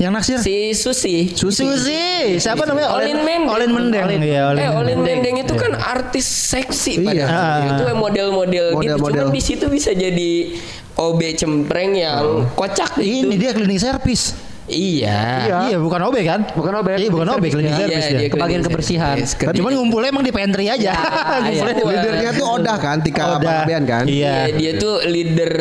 Yang 0.00 0.12
naksir? 0.16 0.38
Si 0.40 0.56
Susi. 0.72 1.16
Susi. 1.36 2.40
Siapa 2.40 2.64
namanya? 2.64 2.96
Olin 2.96 3.20
Mendeng. 3.20 3.42
Olin 3.52 3.70
Mendeng. 3.70 4.06
Iya, 4.16 4.42
Olin 4.48 4.58
eh 4.58 4.70
Olin 4.72 4.96
Mendeng. 5.04 5.20
Mendeng 5.20 5.36
itu 5.44 5.52
kan 5.60 5.72
artis 5.76 6.24
seksi 6.24 7.04
Iya. 7.04 7.04
pada 7.04 7.24
Ah. 7.28 7.58
itu 7.68 7.82
model-model 7.92 8.66
gitu. 8.80 8.96
Model-model. 8.96 9.28
Cuman 9.28 9.36
di 9.36 9.42
situ 9.44 9.68
bisa 9.68 9.92
jadi 9.92 10.56
OB 10.96 11.20
cempreng 11.36 11.92
yang 11.92 12.48
kocak 12.56 12.96
gitu. 12.96 13.28
Ini 13.28 13.34
dia 13.36 13.52
cleaning 13.52 13.76
service. 13.76 14.49
Iya. 14.70 15.18
Iya, 15.66 15.76
bukan 15.76 16.00
OB 16.00 16.16
kan? 16.22 16.40
Bukan 16.48 16.72
OB, 16.72 16.88
Iya, 16.94 17.10
bukan 17.10 17.26
OB 17.28 17.44
cleaning 17.44 17.70
Iya, 17.70 17.80
service 17.82 18.06
dia 18.06 18.18
dia. 18.18 18.28
Kebagian 18.30 18.62
kebersihan. 18.62 19.14
Nah, 19.18 19.52
Cuman 19.52 19.70
ngumpulnya 19.74 20.08
emang 20.08 20.22
di 20.22 20.30
pantry 20.30 20.66
aja. 20.66 20.92
Ngumpulnya 21.42 21.74
di- 21.74 21.84
Leadernya 21.84 22.30
tuh 22.32 22.46
Odah 22.48 22.76
kan, 22.76 22.96
Tika 23.00 23.22
Odah. 23.26 23.38
Panggabean 23.40 23.82
kan. 23.84 24.02
Iya, 24.06 24.34
Iya. 24.46 24.54
dia 24.54 24.72
tuh 24.76 24.94
leader. 25.04 25.52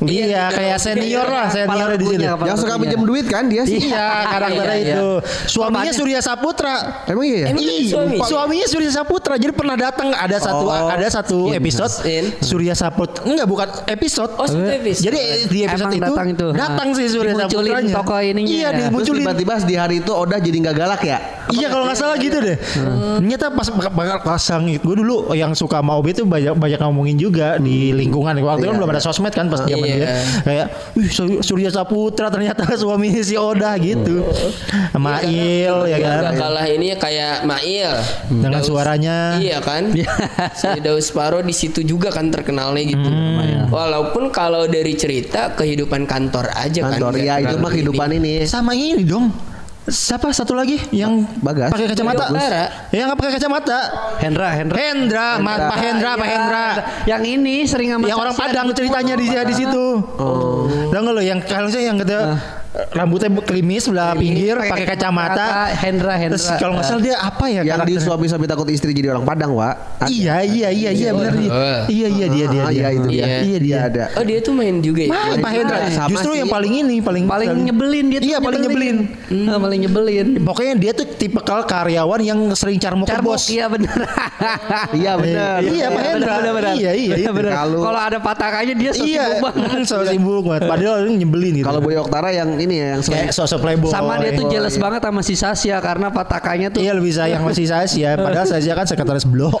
Iya, 0.00 0.42
kayak 0.50 0.78
senior 0.78 1.26
lah, 1.26 1.46
senior 1.48 1.90
di 1.94 2.06
sini. 2.06 2.24
Yang 2.26 2.58
suka 2.58 2.74
pinjam 2.76 3.02
duit 3.02 3.26
kan 3.26 3.44
dia 3.46 3.62
sih. 3.64 3.80
Iya, 3.82 4.06
karakternya 4.28 4.64
Iya, 4.70 4.84
iya. 4.84 4.94
itu. 4.94 5.08
Suaminya 5.46 5.92
Surya 5.92 6.20
Saputra. 6.20 6.74
Emang 7.06 7.24
iya 7.24 7.38
ya? 7.42 7.54
Suami? 7.86 8.16
suaminya 8.20 8.66
Surya 8.66 8.90
Saputra. 8.92 9.34
Jadi 9.34 9.52
pernah 9.52 9.74
datang 9.74 10.12
ada 10.12 10.36
satu 10.36 10.64
Oh. 10.66 10.88
ada 10.88 11.08
satu 11.08 11.38
episode. 11.50 11.92
Surya 12.40 12.74
Saputra. 12.74 13.24
Enggak, 13.24 13.46
bukan 13.46 13.68
episode. 13.86 14.32
Oh, 14.36 14.46
episode. 14.46 15.04
Jadi 15.06 15.18
di 15.48 15.58
episode 15.64 15.90
itu 15.90 16.02
datang 16.02 16.26
itu. 16.28 16.46
datang 16.52 16.88
sih 16.92 17.06
Surya 17.06 17.32
Dimunculin 17.32 17.48
Saputranya. 17.80 17.94
tokoh 17.96 18.20
Iya, 18.52 18.58
ya. 18.60 18.70
Terus 18.70 18.82
dimunculin. 19.06 19.20
tiba-tiba 19.22 19.54
di 19.62 19.74
hari 19.74 19.96
itu 19.98 20.10
Odah 20.10 20.38
jadi 20.38 20.56
nggak 20.58 20.76
galak 20.76 21.02
ya? 21.02 21.18
Iya 21.48 21.66
kalau 21.66 21.84
nggak 21.84 21.98
salah 21.98 22.16
gitu 22.16 22.38
deh. 22.38 22.56
Ternyata 23.18 23.46
pas 23.50 23.66
pasang 24.20 24.62
gue 24.66 24.94
dulu 24.96 25.32
yang 25.32 25.50
suka 25.52 25.78
sama 25.78 25.96
OB 25.96 26.06
itu 26.12 26.22
banyak 26.22 26.54
banyak 26.54 26.78
ngomongin 26.80 27.16
juga 27.16 27.56
di 27.56 27.90
lingkungan. 27.90 28.34
Waktu 28.36 28.60
itu 28.60 28.66
kan 28.66 28.70
Iya, 28.70 28.78
belum 28.78 28.88
ada 28.88 29.02
sosmed 29.02 29.32
kan 29.32 29.46
pas 29.46 29.60
zaman 29.60 29.82
Iya. 29.82 29.96
dia. 29.96 30.08
Kayak, 30.40 30.66
"Wih, 30.94 31.08
Sur- 31.08 31.42
Surya 31.42 31.70
Saputra 31.70 32.28
ternyata 32.28 32.62
suami 32.78 33.10
si 33.18 33.34
Oda 33.34 33.74
gitu." 33.76 34.22
Sama 34.90 35.22
Il 35.22 35.76
ya 35.86 35.98
kan. 35.98 36.32
Kalah 36.32 36.66
ini 36.66 36.94
kayak 36.94 37.42
Mail 37.42 37.92
Dengan 38.28 38.60
Daus- 38.60 38.66
suaranya. 38.66 39.16
Iya 39.36 39.58
kan 39.58 39.90
Si 40.60 40.78
Daus 40.80 41.10
Paro 41.10 41.40
di 41.40 41.52
situ 41.52 41.82
juga 41.82 42.08
kan 42.08 42.28
terkenalnya 42.28 42.84
gitu 42.86 43.08
Walaupun 43.68 44.30
kalau 44.30 44.66
dari 44.66 44.94
cerita 44.94 45.52
Kehidupan 45.52 46.04
kantor 46.04 46.50
aja 46.52 46.86
Kantor 46.86 47.12
kan 47.12 47.22
ya 47.22 47.34
itu 47.40 47.56
mah 47.56 47.70
kehidupan 47.70 48.08
ini. 48.12 48.39
Sama 48.46 48.72
ini 48.72 49.04
dong. 49.04 49.32
Siapa 49.90 50.28
satu 50.30 50.52
lagi 50.54 50.76
yang 50.92 51.24
Bagas. 51.40 51.72
pakai 51.72 51.88
kacamata? 51.90 52.30
Yang 52.92 53.04
nggak 53.10 53.18
pakai 53.18 53.32
kacamata? 53.40 53.78
Hendra, 54.20 54.48
Hendra. 54.52 54.76
Hendra, 54.76 55.26
Ma- 55.40 55.66
Pak 55.66 55.78
Hendra, 55.80 56.10
Pak 56.14 56.28
Iya, 56.28 56.34
Hendra. 56.36 56.66
Yang 57.08 57.22
ini 57.26 57.56
sering 57.64 57.88
sama 57.90 58.04
yang 58.06 58.20
orang 58.20 58.36
Padang 58.36 58.70
ceritanya 58.76 59.16
di 59.16 59.26
di 59.26 59.54
situ. 59.56 59.84
Oh. 60.20 60.68
Nggak 60.92 61.00
lo 61.10 61.22
yang 61.24 61.40
kalau 61.42 61.72
saya 61.72 61.90
yang 61.90 61.98
kata 61.98 62.36
rambutnya 62.70 63.28
klimis 63.40 63.82
sebelah 63.82 64.14
pinggir, 64.14 64.54
pakai 64.54 64.86
kacamata. 64.86 65.74
Hendra, 65.74 66.14
Hendra. 66.14 66.38
Terus 66.38 66.46
kalau 66.56 66.78
nggak 66.78 66.86
salah 66.86 67.02
dia 67.02 67.16
apa 67.18 67.44
ya? 67.46 67.60
Yang 67.60 67.66
di 67.66 67.70
karakternya? 67.72 68.06
suami-suami 68.06 68.46
takut 68.46 68.68
istri 68.70 68.90
jadi 68.94 69.10
orang 69.10 69.26
Padang, 69.26 69.52
Wak. 69.52 70.06
Iya 70.06 70.46
iya 70.46 70.68
iya 70.70 70.90
iya 70.90 71.10
benar 71.10 71.34
dia. 71.34 71.50
Oh. 71.50 71.80
Iya 71.90 72.08
iya 72.08 72.26
dia 72.28 72.46
dia 72.46 72.60
Ah, 72.60 72.70
dia. 72.70 72.78
iya, 72.78 72.88
itu 72.92 73.08
dia. 73.08 73.24
Iya 73.42 73.58
dia. 73.58 73.76
ada. 73.82 74.04
Oh 74.14 74.22
dia 74.22 74.38
tuh 74.38 74.52
main 74.54 74.78
juga 74.78 75.02
ya 75.02 75.10
Main 75.10 75.42
Pak 75.42 75.50
Hendra. 75.50 75.78
Sama 75.90 76.08
Justru 76.14 76.30
yang 76.38 76.48
paling 76.48 76.72
ini 76.78 76.96
paling 77.02 77.24
paling 77.26 77.48
nyebelin 77.64 78.04
dia 78.06 78.18
tuh 78.22 78.28
Iya 78.28 78.38
paling 78.38 78.60
nyebelin. 78.62 78.96
Ah, 79.50 79.58
paling 79.58 79.80
nyebelin. 79.82 80.26
Pokoknya 80.40 80.74
dia 80.78 80.92
tuh 80.94 81.06
tipikal 81.10 81.66
karyawan 81.66 82.20
yang 82.22 82.38
sering 82.54 82.78
carmuk 82.78 83.10
ke 83.10 83.18
bos. 83.18 83.50
iya 83.50 83.66
bener. 83.66 83.90
Iya 84.92 85.12
benar. 85.16 85.58
Iya, 85.60 85.86
Pak 85.90 86.02
Hendra. 86.02 86.34
Iya, 86.72 86.92
iya, 86.94 87.14
itu. 87.18 87.30
bener. 87.32 87.52
Kalau- 87.52 87.82
Kalau 87.82 88.00
ada 88.00 88.18
patakannya 88.20 88.74
dia 88.76 88.90
so 88.92 89.04
Iya, 89.04 89.24
sibuk 89.26 89.40
banget. 89.42 89.70
so 89.90 89.96
sibuk 90.04 90.44
banget. 90.44 90.62
Padahal 90.68 90.98
nyebelin 91.08 91.52
gitu. 91.60 91.66
Kalau 91.66 91.80
Boy 91.80 91.96
Oktara 91.96 92.30
yang 92.30 92.59
ini 92.60 92.74
ya 92.76 92.86
yang 92.96 93.02
kayak 93.02 93.32
sosok 93.32 93.58
playboy. 93.64 93.90
Sama 93.90 94.20
dia 94.20 94.32
tuh 94.36 94.46
jealous 94.52 94.76
iya. 94.76 94.82
banget 94.82 95.00
sama 95.00 95.20
si 95.24 95.34
Sasya 95.34 95.76
karena 95.80 96.06
patakannya 96.12 96.68
tuh 96.70 96.80
Iya 96.84 96.92
lebih 96.96 97.12
sayang 97.14 97.42
masih 97.42 97.66
Sasya 97.66 98.16
Padahal 98.24 98.46
Sasya 98.46 98.72
kan 98.76 98.86
sekretaris 98.86 99.26
blon 99.26 99.52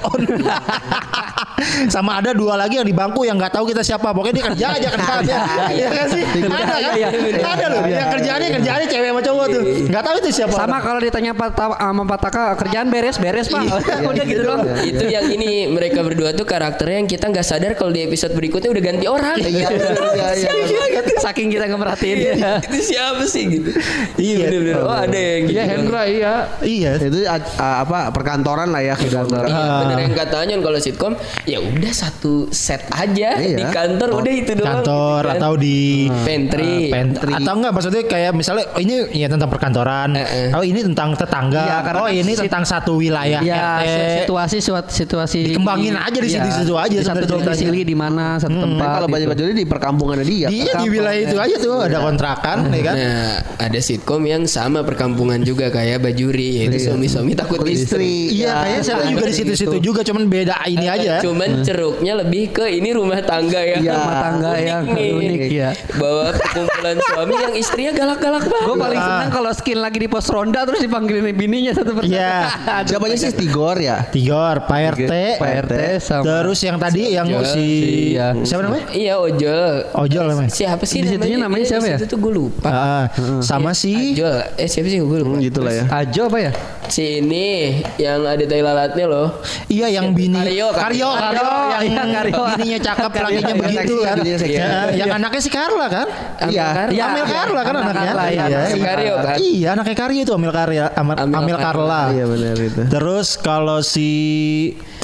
Sama 1.92 2.16
ada 2.24 2.32
dua 2.32 2.56
lagi 2.56 2.80
yang 2.80 2.88
di 2.88 2.96
bangku 2.96 3.24
Yang 3.28 3.36
nggak 3.44 3.52
tahu 3.52 3.64
kita 3.68 3.82
siapa. 3.84 4.12
Pokoknya 4.16 4.34
dia 4.36 4.44
kerja 4.52 4.66
aja 4.76 4.88
kerja 4.96 5.12
aja. 5.20 5.36
Iya 5.70 5.88
kan 5.92 6.06
sih? 6.08 6.24
Ada 6.24 6.64
kan? 6.64 6.80
Iya, 6.80 6.90
iya. 6.96 7.08
Ada 7.44 7.66
loh. 7.68 7.82
Yang 7.84 8.08
kerjaannya 8.16 8.48
kerjaannya 8.60 8.86
cewek 8.88 9.08
sama 9.12 9.22
cowok 9.22 9.46
tuh. 9.52 9.62
Nggak 9.92 10.02
tahu 10.02 10.16
itu 10.24 10.30
siapa. 10.40 10.54
Sama 10.56 10.76
kalau 10.80 11.00
ditanya 11.00 11.32
sama 11.36 12.04
Pataka 12.08 12.42
kerjaan 12.56 12.86
beres 12.88 13.16
beres 13.20 13.46
pak. 13.52 13.62
Udah 14.10 14.24
gitu 14.24 14.40
doang. 14.40 14.64
Itu 14.80 15.04
yang 15.04 15.28
ini 15.28 15.68
mereka 15.68 16.00
berdua 16.00 16.32
tuh 16.32 16.48
karakternya 16.48 17.04
yang 17.04 17.08
kita 17.08 17.28
nggak 17.28 17.44
sadar 17.44 17.72
kalau 17.76 17.92
di 17.92 18.08
episode 18.08 18.32
berikutnya 18.32 18.72
udah 18.72 18.82
ganti 18.82 19.06
orang. 19.06 19.36
Iya, 19.40 19.68
iya, 19.68 19.68
iya. 20.64 21.00
saking 21.20 21.52
kita 21.52 21.68
nggak 21.68 21.80
merhatiin 21.80 22.18
siapa 22.90 23.22
sih 23.24 23.44
gitu 23.48 23.70
Iya. 24.16 24.36
bener-bener 24.44 24.82
Oh 24.82 24.96
ada 24.96 25.14
yang 25.14 25.42
gitu 25.44 25.52
Iya 25.52 25.64
Hendra 25.64 26.02
iya 26.04 26.32
Iya 26.60 26.90
itu 26.98 27.18
a- 27.24 27.38
a- 27.56 27.78
apa 27.80 28.10
perkantoran 28.10 28.68
lah 28.68 28.82
ya 28.82 28.94
kehidupan. 28.94 29.42
Iya, 29.42 29.54
Ah. 29.54 29.78
bener 29.80 29.98
yang 30.00 30.14
katanya 30.14 30.54
kalau 30.58 30.78
sitkom 30.78 31.12
ya 31.44 31.58
udah 31.58 31.92
satu 31.92 32.32
set 32.50 32.82
aja 32.90 33.36
Iya. 33.36 33.56
di 33.56 33.64
kantor 33.64 34.08
udah 34.16 34.32
itu 34.32 34.52
doang 34.52 34.80
kantor 34.80 35.22
gitu 35.22 35.30
kan. 35.30 35.38
atau 35.38 35.52
di 35.54 35.78
Pantry. 36.20 36.74
eh, 36.80 36.90
pantry. 36.90 37.32
atau 37.32 37.52
enggak 37.54 37.72
maksudnya 37.72 38.02
kayak 38.04 38.32
misalnya 38.32 38.64
oh, 38.68 38.80
ini 38.80 38.94
ya 39.12 39.26
tentang 39.26 39.48
perkantoran 39.48 40.08
Eh, 40.12 40.26
eh. 40.48 40.50
oh 40.52 40.62
ini 40.62 40.80
tentang 40.82 41.14
tetangga 41.14 41.62
Iya, 41.62 41.76
karena 41.82 42.00
oh 42.00 42.06
kan 42.06 42.14
ini 42.16 42.32
sit- 42.32 42.42
tentang 42.42 42.64
satu 42.64 42.92
wilayah 42.96 43.40
ya 43.40 43.62
situasi 44.20 44.58
suat- 44.58 44.90
situasi 44.90 45.38
Dikembangin 45.46 45.94
aja 45.94 46.16
di 46.16 46.26
Iya. 46.26 46.40
situ-situ 46.40 46.74
aja 46.74 46.92
Di 46.92 47.04
satu 47.04 47.24
domisili 47.26 47.82
di 47.82 47.94
mana 47.94 48.36
satu 48.36 48.56
tempat 48.56 48.86
Kalau 48.90 49.06
gitu. 49.06 49.14
banyak 49.14 49.28
baju 49.28 49.42
di 49.52 49.66
perkampungannya 49.66 50.24
dia. 50.24 50.48
Iya 50.48 50.72
di 50.76 50.88
wilayah 50.88 51.20
itu 51.22 51.36
aja 51.36 51.56
tuh 51.56 51.74
ada 51.80 51.98
kontrakan 52.00 52.56
ya 52.80 52.82
kan? 52.82 52.94
Nah, 52.94 53.28
ada 53.60 53.78
sitkom 53.78 54.22
yang 54.24 54.42
sama 54.44 54.80
perkampungan 54.80 55.40
juga 55.40 55.68
kayak 55.68 56.00
Bajuri 56.00 56.58
yaitu 56.58 56.80
suami-suami 56.82 57.32
takut 57.32 57.60
istri. 57.64 58.32
Iya, 58.32 58.56
kayaknya 58.56 58.82
saya 58.82 59.02
juga 59.06 59.24
di 59.24 59.34
situ-situ 59.34 59.76
juga, 59.78 60.00
cuman 60.00 60.24
beda 60.26 60.56
ini 60.64 60.86
aja. 60.86 61.20
Cuman 61.20 61.60
ceruknya 61.60 62.16
lebih 62.16 62.50
ke 62.50 62.66
ini 62.70 62.90
rumah 62.90 63.20
tangga 63.20 63.60
yang 63.60 63.80
Iya, 63.80 63.92
rumah 63.94 64.16
tangga 64.18 64.50
unik 64.50 64.64
yang 64.64 64.82
nih. 64.88 65.10
unik 65.12 65.40
ya. 65.50 65.70
Bahwa 65.92 66.24
perkumpulan 66.32 66.96
suami 66.98 67.34
yang 67.36 67.52
istrinya 67.54 67.92
galak-galak 67.92 68.44
banget. 68.44 68.64
Gue 68.64 68.76
paling 68.78 69.00
senang 69.00 69.30
kalau 69.30 69.50
skin 69.52 69.78
lagi 69.78 69.98
di 69.98 70.08
pos 70.08 70.26
ronda 70.26 70.60
terus 70.62 70.80
dipanggilin 70.80 71.26
bininya 71.30 71.72
satu 71.72 71.92
persatu. 71.92 72.10
Iya. 72.10 72.36
Siapanya 72.88 73.16
sih 73.16 73.30
Tigor 73.30 73.76
ya? 73.76 74.06
Tigor, 74.06 74.64
Pak 74.64 74.78
RT, 74.96 75.12
Pak 75.36 75.50
RT 75.66 75.72
sama 76.00 76.22
terus 76.24 76.60
yang 76.60 76.76
tadi 76.76 77.02
yang 77.10 77.28
Ojol. 77.28 77.44
si 77.46 77.66
Iya. 78.10 78.32
siapa 78.40 78.62
namanya? 78.62 78.86
Iya 78.90 79.14
ojol. 79.16 79.72
Ojol 79.94 80.24
namanya. 80.26 80.50
Siapa 80.50 80.84
sih 80.84 81.00
Di 81.00 81.08
situnya 81.10 81.38
namanya 81.38 81.62
Dia 81.62 81.70
siapa 81.70 81.84
di 81.84 81.90
ya? 81.90 81.98
situ 81.98 82.06
tuh 82.08 82.18
gue 82.18 82.32
lupa. 82.32 82.69
Ah, 82.70 83.04
sama 83.42 83.74
si 83.74 84.14
Ojol. 84.14 84.38
Eh 84.54 84.70
siapa 84.70 84.86
sih 84.86 85.02
gue 85.02 85.18
lupa. 85.18 85.34
Hmm, 85.34 85.42
gitu 85.42 85.60
lah 85.60 85.74
ya. 85.74 85.84
Ajo 85.90 86.30
apa 86.30 86.38
ya? 86.38 86.50
Si 86.86 87.18
ini 87.18 87.78
yang 87.98 88.22
ada 88.22 88.38
tai 88.40 88.62
lalatnya 88.62 89.06
loh. 89.06 89.42
Iya 89.66 89.90
yang 89.90 90.10
bini 90.10 90.38
Karyo, 90.38 90.70
Karyo, 90.70 91.08
Karyo. 91.10 91.42
Yang 91.70 91.84
Iya, 91.90 92.02
Karyo. 92.06 92.40
bininya 92.50 92.78
cakep, 92.80 93.10
lakinya 93.10 93.42
yang 93.42 93.58
begitu 93.58 93.94
kan. 94.00 94.16
Ya, 94.46 94.70
yang 94.94 95.10
anaknya 95.12 95.40
si 95.40 95.50
Carla 95.50 95.86
kan? 95.86 96.06
Iya. 96.46 96.66
Iya, 96.90 97.02
Amel 97.10 97.26
iya. 97.26 97.30
Carla 97.30 97.60
kan 97.60 97.74
Anak 97.74 97.90
anaknya. 97.90 98.12
Iya, 98.30 98.76
Karyo 98.78 99.14
kan. 99.18 99.36
Iya, 99.38 99.68
anaknya 99.74 99.96
Karyo 99.98 100.20
itu 100.22 100.32
Amel 100.32 100.52
Karya, 100.54 100.84
Amel 100.94 101.58
Carla. 101.58 102.02
Iya 102.10 102.24
benar 102.26 102.56
itu. 102.56 102.82
Terus 102.86 103.28
kalau 103.36 103.82
si 103.82 104.10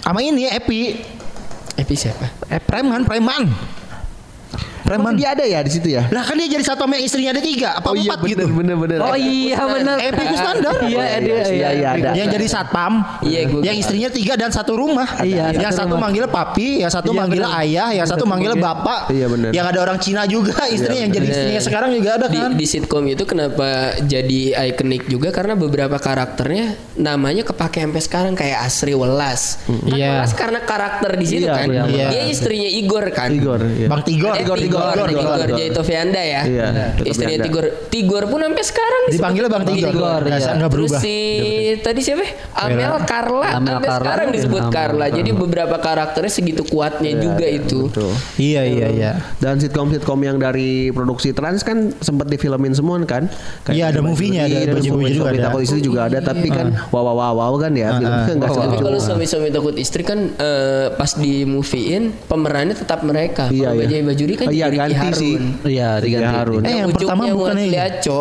sama 0.03 0.23
ini 0.23 0.47
Epi, 0.47 1.03
Epi 1.75 1.95
siapa? 1.95 2.31
eh 2.47 2.63
Preman, 2.63 3.03
Preman. 3.03 3.51
Preman. 4.87 5.03
Emang 5.03 5.15
dia 5.15 5.35
ada 5.35 5.43
ya 5.43 5.61
di 5.61 5.71
situ 5.71 5.89
ya? 5.91 6.07
Lah 6.09 6.23
kan 6.23 6.35
dia 6.35 6.49
jadi 6.49 6.63
satu 6.63 6.87
sama 6.87 6.95
istrinya 6.97 7.35
ada 7.35 7.43
tiga 7.43 7.75
apa 7.75 7.87
Oh 7.87 7.95
iya 7.95 8.07
empat 8.07 8.19
bener 8.21 8.31
gitu. 8.31 8.45
bener 8.55 8.77
bener. 8.77 8.99
Oh 9.03 9.17
iya 9.19 9.59
benar. 9.61 9.97
Epi 9.99 10.23
Kusnandar. 10.25 10.77
Iya, 10.79 10.87
iya, 10.87 11.19
dia 11.19 11.37
iya, 11.51 11.69
iya, 11.73 11.89
ada. 11.93 12.09
Yang 12.15 12.29
jadi 12.33 12.47
satpam. 12.47 12.93
Iya, 13.21 13.41
gua- 13.47 13.65
Yang 13.65 13.77
istrinya 13.83 14.09
tiga 14.09 14.35
dan 14.35 14.51
satu 14.51 14.73
rumah. 14.75 15.09
Iya, 15.21 15.51
Yang 15.53 15.75
satu 15.77 15.95
manggil 15.97 16.25
papi, 16.27 16.81
yang 16.81 16.93
satu 16.93 17.11
Iya, 17.11 17.19
manggil 17.19 17.43
bener. 17.43 17.61
ayah, 17.61 17.89
yang 17.93 18.07
satu 18.07 18.25
manggil 18.25 18.53
bapak. 18.55 19.11
Iya, 19.11 19.27
bener. 19.27 19.51
Yang 19.51 19.67
ada 19.67 19.79
orang 19.83 19.99
Cina 19.99 20.23
juga 20.25 20.55
istrinya 20.69 21.03
yang 21.03 21.13
jadi 21.13 21.27
istrinya 21.27 21.61
sekarang 21.61 21.91
juga 21.91 22.11
ada 22.15 22.27
di, 22.27 22.39
kan. 22.39 22.51
di 22.55 22.67
sitkom 22.67 23.05
itu 23.07 23.25
kenapa 23.25 23.67
jadi 24.01 24.41
ikonik 24.71 25.07
juga 25.07 25.29
karena 25.29 25.55
beberapa 25.55 25.97
karakternya 25.97 26.79
namanya 26.97 27.43
kepake 27.43 27.81
sampai 27.81 28.01
sekarang 28.01 28.33
kayak 28.33 28.63
Asri 28.63 28.95
Welas. 28.95 29.59
Kan 29.65 29.91
Iya. 29.91 30.23
Welas 30.23 30.33
karena 30.33 30.61
karakter 30.63 31.11
di 31.13 31.27
situ 31.27 31.45
Iya, 31.45 31.55
kan. 31.57 31.67
iya. 31.89 32.07
Dia 32.09 32.23
istrinya 32.27 32.69
Igor 32.69 33.05
kan. 33.11 33.29
Igor. 33.29 33.61
Iya. 33.61 33.89
Bang 33.89 34.03
Tigor. 34.03 34.33
Eh, 34.33 34.45
Tigor, 34.45 34.57
Tigor, 34.77 35.09
Tigor, 35.09 35.23
Tigor, 35.25 35.39
Tigor. 35.47 35.59
Jaito 35.59 35.83
Fianda 35.83 36.23
ya. 36.23 36.43
Iya, 36.47 36.67
Istrinya. 37.03 37.45
Tigor. 37.45 37.67
Tigor 37.91 38.25
pun 38.31 38.41
sampai 38.45 38.65
sekarang 38.65 39.03
Dipanggilnya 39.11 39.51
Bang 39.51 39.65
Tigor. 39.67 39.93
Tigor, 39.93 40.21
Nggak 40.23 40.41
iya. 40.41 40.53
nggak 40.57 40.71
Terus 40.71 40.91
berubah. 40.93 41.01
si 41.03 41.17
tadi 41.83 42.01
siapa? 42.03 42.25
Amel 42.57 42.95
Carla. 43.07 43.49
Amel 43.57 43.67
sampai 43.77 43.89
Carla. 43.89 43.99
sekarang 44.05 44.27
disebut 44.33 44.63
Carla. 44.71 45.07
Jadi 45.11 45.31
beberapa 45.33 45.77
karakternya 45.81 46.33
segitu 46.33 46.63
kuatnya 46.67 47.13
juga 47.19 47.47
itu. 47.47 47.89
Betul. 47.91 48.13
Iya 48.39 48.63
iya 48.67 48.87
iya. 48.93 49.13
Dan 49.43 49.59
sitkom-sitkom 49.59 50.21
yang 50.23 50.37
dari 50.39 50.91
produksi 50.91 51.33
Trans 51.33 51.63
kan 51.67 51.91
sempat 51.99 52.31
difilmin 52.31 52.73
semua 52.73 52.99
kan? 53.05 53.29
Iya, 53.69 53.93
ada 53.93 54.01
movie-nya, 54.01 54.47
ada 54.49 54.77
baju-baju 54.77 55.13
juga 55.13 55.31
ada. 55.33 55.43
Takut 55.51 55.63
istri 55.63 55.81
juga 55.85 56.01
ada, 56.09 56.19
tapi 56.21 56.49
kan 56.49 56.73
wow 56.91 57.03
wow 57.03 57.15
wow, 57.17 57.33
wow 57.37 57.53
kan 57.61 57.73
ya 57.77 57.97
filmnya 57.99 58.37
Tapi 58.67 58.77
kalau 58.81 58.99
suami-suami 58.99 59.49
takut 59.53 59.75
istri 59.77 60.03
kan 60.03 60.33
eh, 60.37 60.87
pas 60.95 61.11
di 61.17 61.45
movie-in 61.47 62.13
pemerannya 62.27 62.77
tetap 62.77 63.03
mereka. 63.03 63.49
Iya, 63.51 63.73
iya. 63.75 63.87
Bajai 63.87 64.03
Bajuri 64.03 64.35
kan 64.39 64.47
Oh, 64.47 64.55
iya, 64.67 64.69
jadi 64.69 64.77
Ricky 64.77 64.83
ganti 64.93 64.97
Harun. 64.99 65.17
sih. 65.17 65.35
Iya, 65.67 65.89
diganti. 65.99 66.27
Harun. 66.29 66.61
Eh, 66.61 66.75
yang 66.75 66.89
Ucupnya 66.89 67.07
pertama 67.07 67.23
Muhammad 67.27 67.57
ini? 67.57 67.79
Aco. 67.79 68.19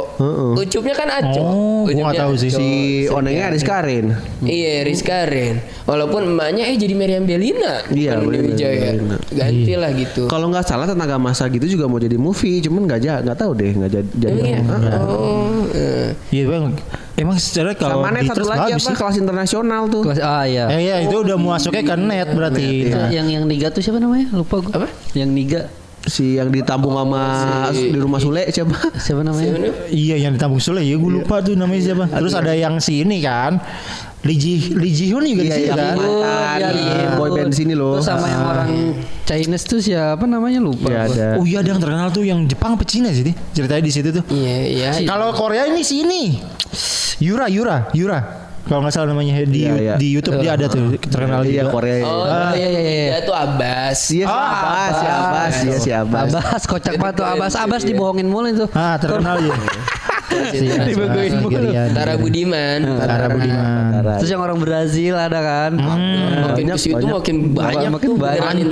Ucupnya 0.56 0.96
kan 0.96 1.10
Aco. 1.10 1.40
Oh, 1.40 1.50
gua 1.50 1.84
Ucupnya 1.84 2.04
nggak 2.04 2.22
tahu 2.22 2.34
sih. 2.36 2.50
Si 2.50 2.68
Onengnya 3.08 3.44
Aris 3.50 3.64
Karin. 3.64 4.06
Iya, 4.42 4.74
Rizka 4.82 5.26
Ren. 5.26 5.56
Walaupun 5.84 6.22
emaknya 6.28 6.64
eh 6.66 6.76
jadi 6.76 6.94
Meriam 6.94 7.24
Belina. 7.24 7.86
Iya, 7.88 8.18
bukan 8.18 8.26
bener, 8.28 8.42
Dewi 8.42 8.52
Jaya. 8.56 8.90
Belina. 8.92 9.18
Ganti 9.30 9.74
lah 9.76 9.92
gitu. 9.92 10.22
Kalau 10.26 10.46
nggak 10.48 10.64
salah 10.64 10.86
tetangga 10.86 11.18
masa 11.18 11.46
gitu 11.48 11.66
juga 11.68 11.86
mau 11.86 11.98
jadi 11.98 12.16
movie, 12.16 12.58
cuman 12.60 12.82
nggak 12.86 13.00
ja 13.00 13.14
nggak 13.20 13.38
tahu 13.38 13.52
deh 13.54 13.72
nggak 13.72 13.92
jadi. 13.92 14.10
jadi. 14.16 14.40
Emang 14.56 14.82
ya? 14.82 14.90
Ah, 14.92 15.04
Oh, 15.06 15.64
eh. 15.72 16.10
Iya 16.32 16.44
bang. 16.48 16.66
Emang 17.16 17.38
secara 17.38 17.72
kalau 17.72 18.02
Sama 18.02 18.12
net 18.12 18.28
satu 18.28 18.36
terus 18.36 18.50
lagi 18.50 18.72
apa 18.72 18.82
sih. 18.82 18.96
kelas 18.98 19.16
internasional 19.16 19.82
tuh. 19.88 20.04
Kelas 20.04 20.20
ah 20.20 20.44
iya. 20.44 20.66
Eh 20.68 20.82
iya 20.84 20.96
itu 21.00 21.16
udah 21.16 21.38
masuknya 21.38 21.84
ke 21.86 21.96
net 21.96 22.28
berarti. 22.28 22.66
Itu 22.84 22.98
yang 23.08 23.28
yang 23.30 23.44
Niga 23.46 23.70
tuh 23.70 23.80
siapa 23.80 23.98
namanya? 23.98 24.28
Lupa 24.34 24.60
gua. 24.60 24.74
Apa? 24.76 24.88
Yang 25.14 25.30
Niga 25.32 25.62
Si 26.06 26.38
yang 26.38 26.50
ditampung 26.50 26.94
sama 26.94 27.22
si- 27.70 27.90
di 27.90 27.98
rumah 27.98 28.18
Sule 28.18 28.46
siapa? 28.48 28.78
siapa 28.96 29.22
namanya? 29.22 29.58
Siapa? 29.58 29.90
Iya 29.90 30.16
yang 30.20 30.32
di 30.34 30.40
Tambung 30.40 30.60
Sule 30.60 30.80
ya 30.80 30.96
gue 30.96 31.12
lupa 31.12 31.42
tuh 31.42 31.54
namanya 31.54 31.82
siapa. 31.84 32.06
Terus 32.08 32.34
ada 32.34 32.54
yang 32.54 32.78
si 32.78 33.02
ini 33.02 33.20
kan. 33.20 33.58
Lee 34.22 34.34
Ji 34.36 34.74
Lee 34.74 34.90
Ji 34.90 35.14
Hoon 35.14 35.22
juga 35.24 35.38
di 35.40 35.50
Iya, 35.50 35.56
situ 35.56 35.70
iya, 35.70 35.76
kan. 35.76 35.94
iya. 35.94 36.02
Mantan 36.02 36.74
iya, 36.74 37.10
boy 37.14 37.30
band 37.32 37.50
di 37.50 37.58
sini 37.58 37.74
loh. 37.74 37.94
Terus 37.96 38.06
sama 38.08 38.26
yang 38.26 38.42
orang 38.44 38.70
Chinese 39.22 39.66
tuh 39.66 39.78
siapa 39.78 40.26
namanya 40.26 40.58
lupa. 40.58 40.90
Iya, 40.90 41.00
ada. 41.06 41.28
Oh 41.38 41.46
iya 41.46 41.62
ada 41.62 41.70
yang 41.70 41.78
terkenal 41.78 42.10
tuh 42.10 42.22
yang 42.22 42.42
Jepang 42.44 42.74
apa 42.74 42.82
Cina 42.84 43.10
sih 43.10 43.22
Di? 43.22 43.34
ceritanya 43.54 43.82
di 43.82 43.94
situ 43.94 44.10
tuh. 44.10 44.26
Iya, 44.30 44.56
iya. 44.66 44.90
Kalau 45.04 45.30
Korea 45.32 45.70
ini 45.70 45.82
si 45.82 46.02
ini 46.02 46.42
Yura 47.18 47.46
Yura 47.48 47.94
Yura 47.94 48.45
kalau 48.66 48.82
nggak 48.82 48.94
salah 48.94 49.08
namanya 49.10 49.46
di 49.46 49.62
Iya, 49.62 49.74
iya. 49.76 49.94
di 49.96 50.08
YouTube 50.10 50.38
dia 50.40 50.52
ada 50.54 50.66
tuh 50.66 50.98
terkenal 51.00 51.42
Iya 51.42 51.64
juga. 51.64 51.72
Korea. 51.72 51.96
Oh, 52.02 52.26
Ah, 52.26 52.52
iya, 52.52 52.68
iya, 52.68 52.82
iya. 52.82 53.06
Dia 53.14 53.22
tuh 53.24 53.36
Abbas. 53.36 54.00
Iya 54.10 54.26
si 54.26 54.34
Abbas, 54.34 54.94
si 54.94 55.06
Abbas, 55.08 55.54
iya 55.62 55.78
si 55.78 55.90
Abbas. 55.92 56.30
Abbas 56.32 56.62
kocak 56.66 56.94
banget 56.98 57.16
tuh 57.16 57.26
Abbas 57.28 57.54
Abbas 57.56 57.82
dibohongin 57.82 58.26
mulu 58.26 58.48
itu. 58.48 58.66
Ah 58.72 58.98
terkenal 58.98 59.38
ya. 59.40 59.54
Dibegoin 60.86 61.34
mulu. 61.40 61.70
Tara 61.92 62.14
Budiman. 62.16 62.80
Tara 62.98 63.28
Budiman. 63.28 63.84
Terus 64.20 64.30
yang 64.30 64.42
orang 64.42 64.58
Brazil 64.60 65.14
ada 65.16 65.40
kan. 65.40 65.72
Makin 65.76 66.66
ke 66.72 66.80
situ 66.80 67.06
makin 67.06 67.52
banyak 67.52 67.90
Makin 67.92 68.12
banyak. 68.18 68.66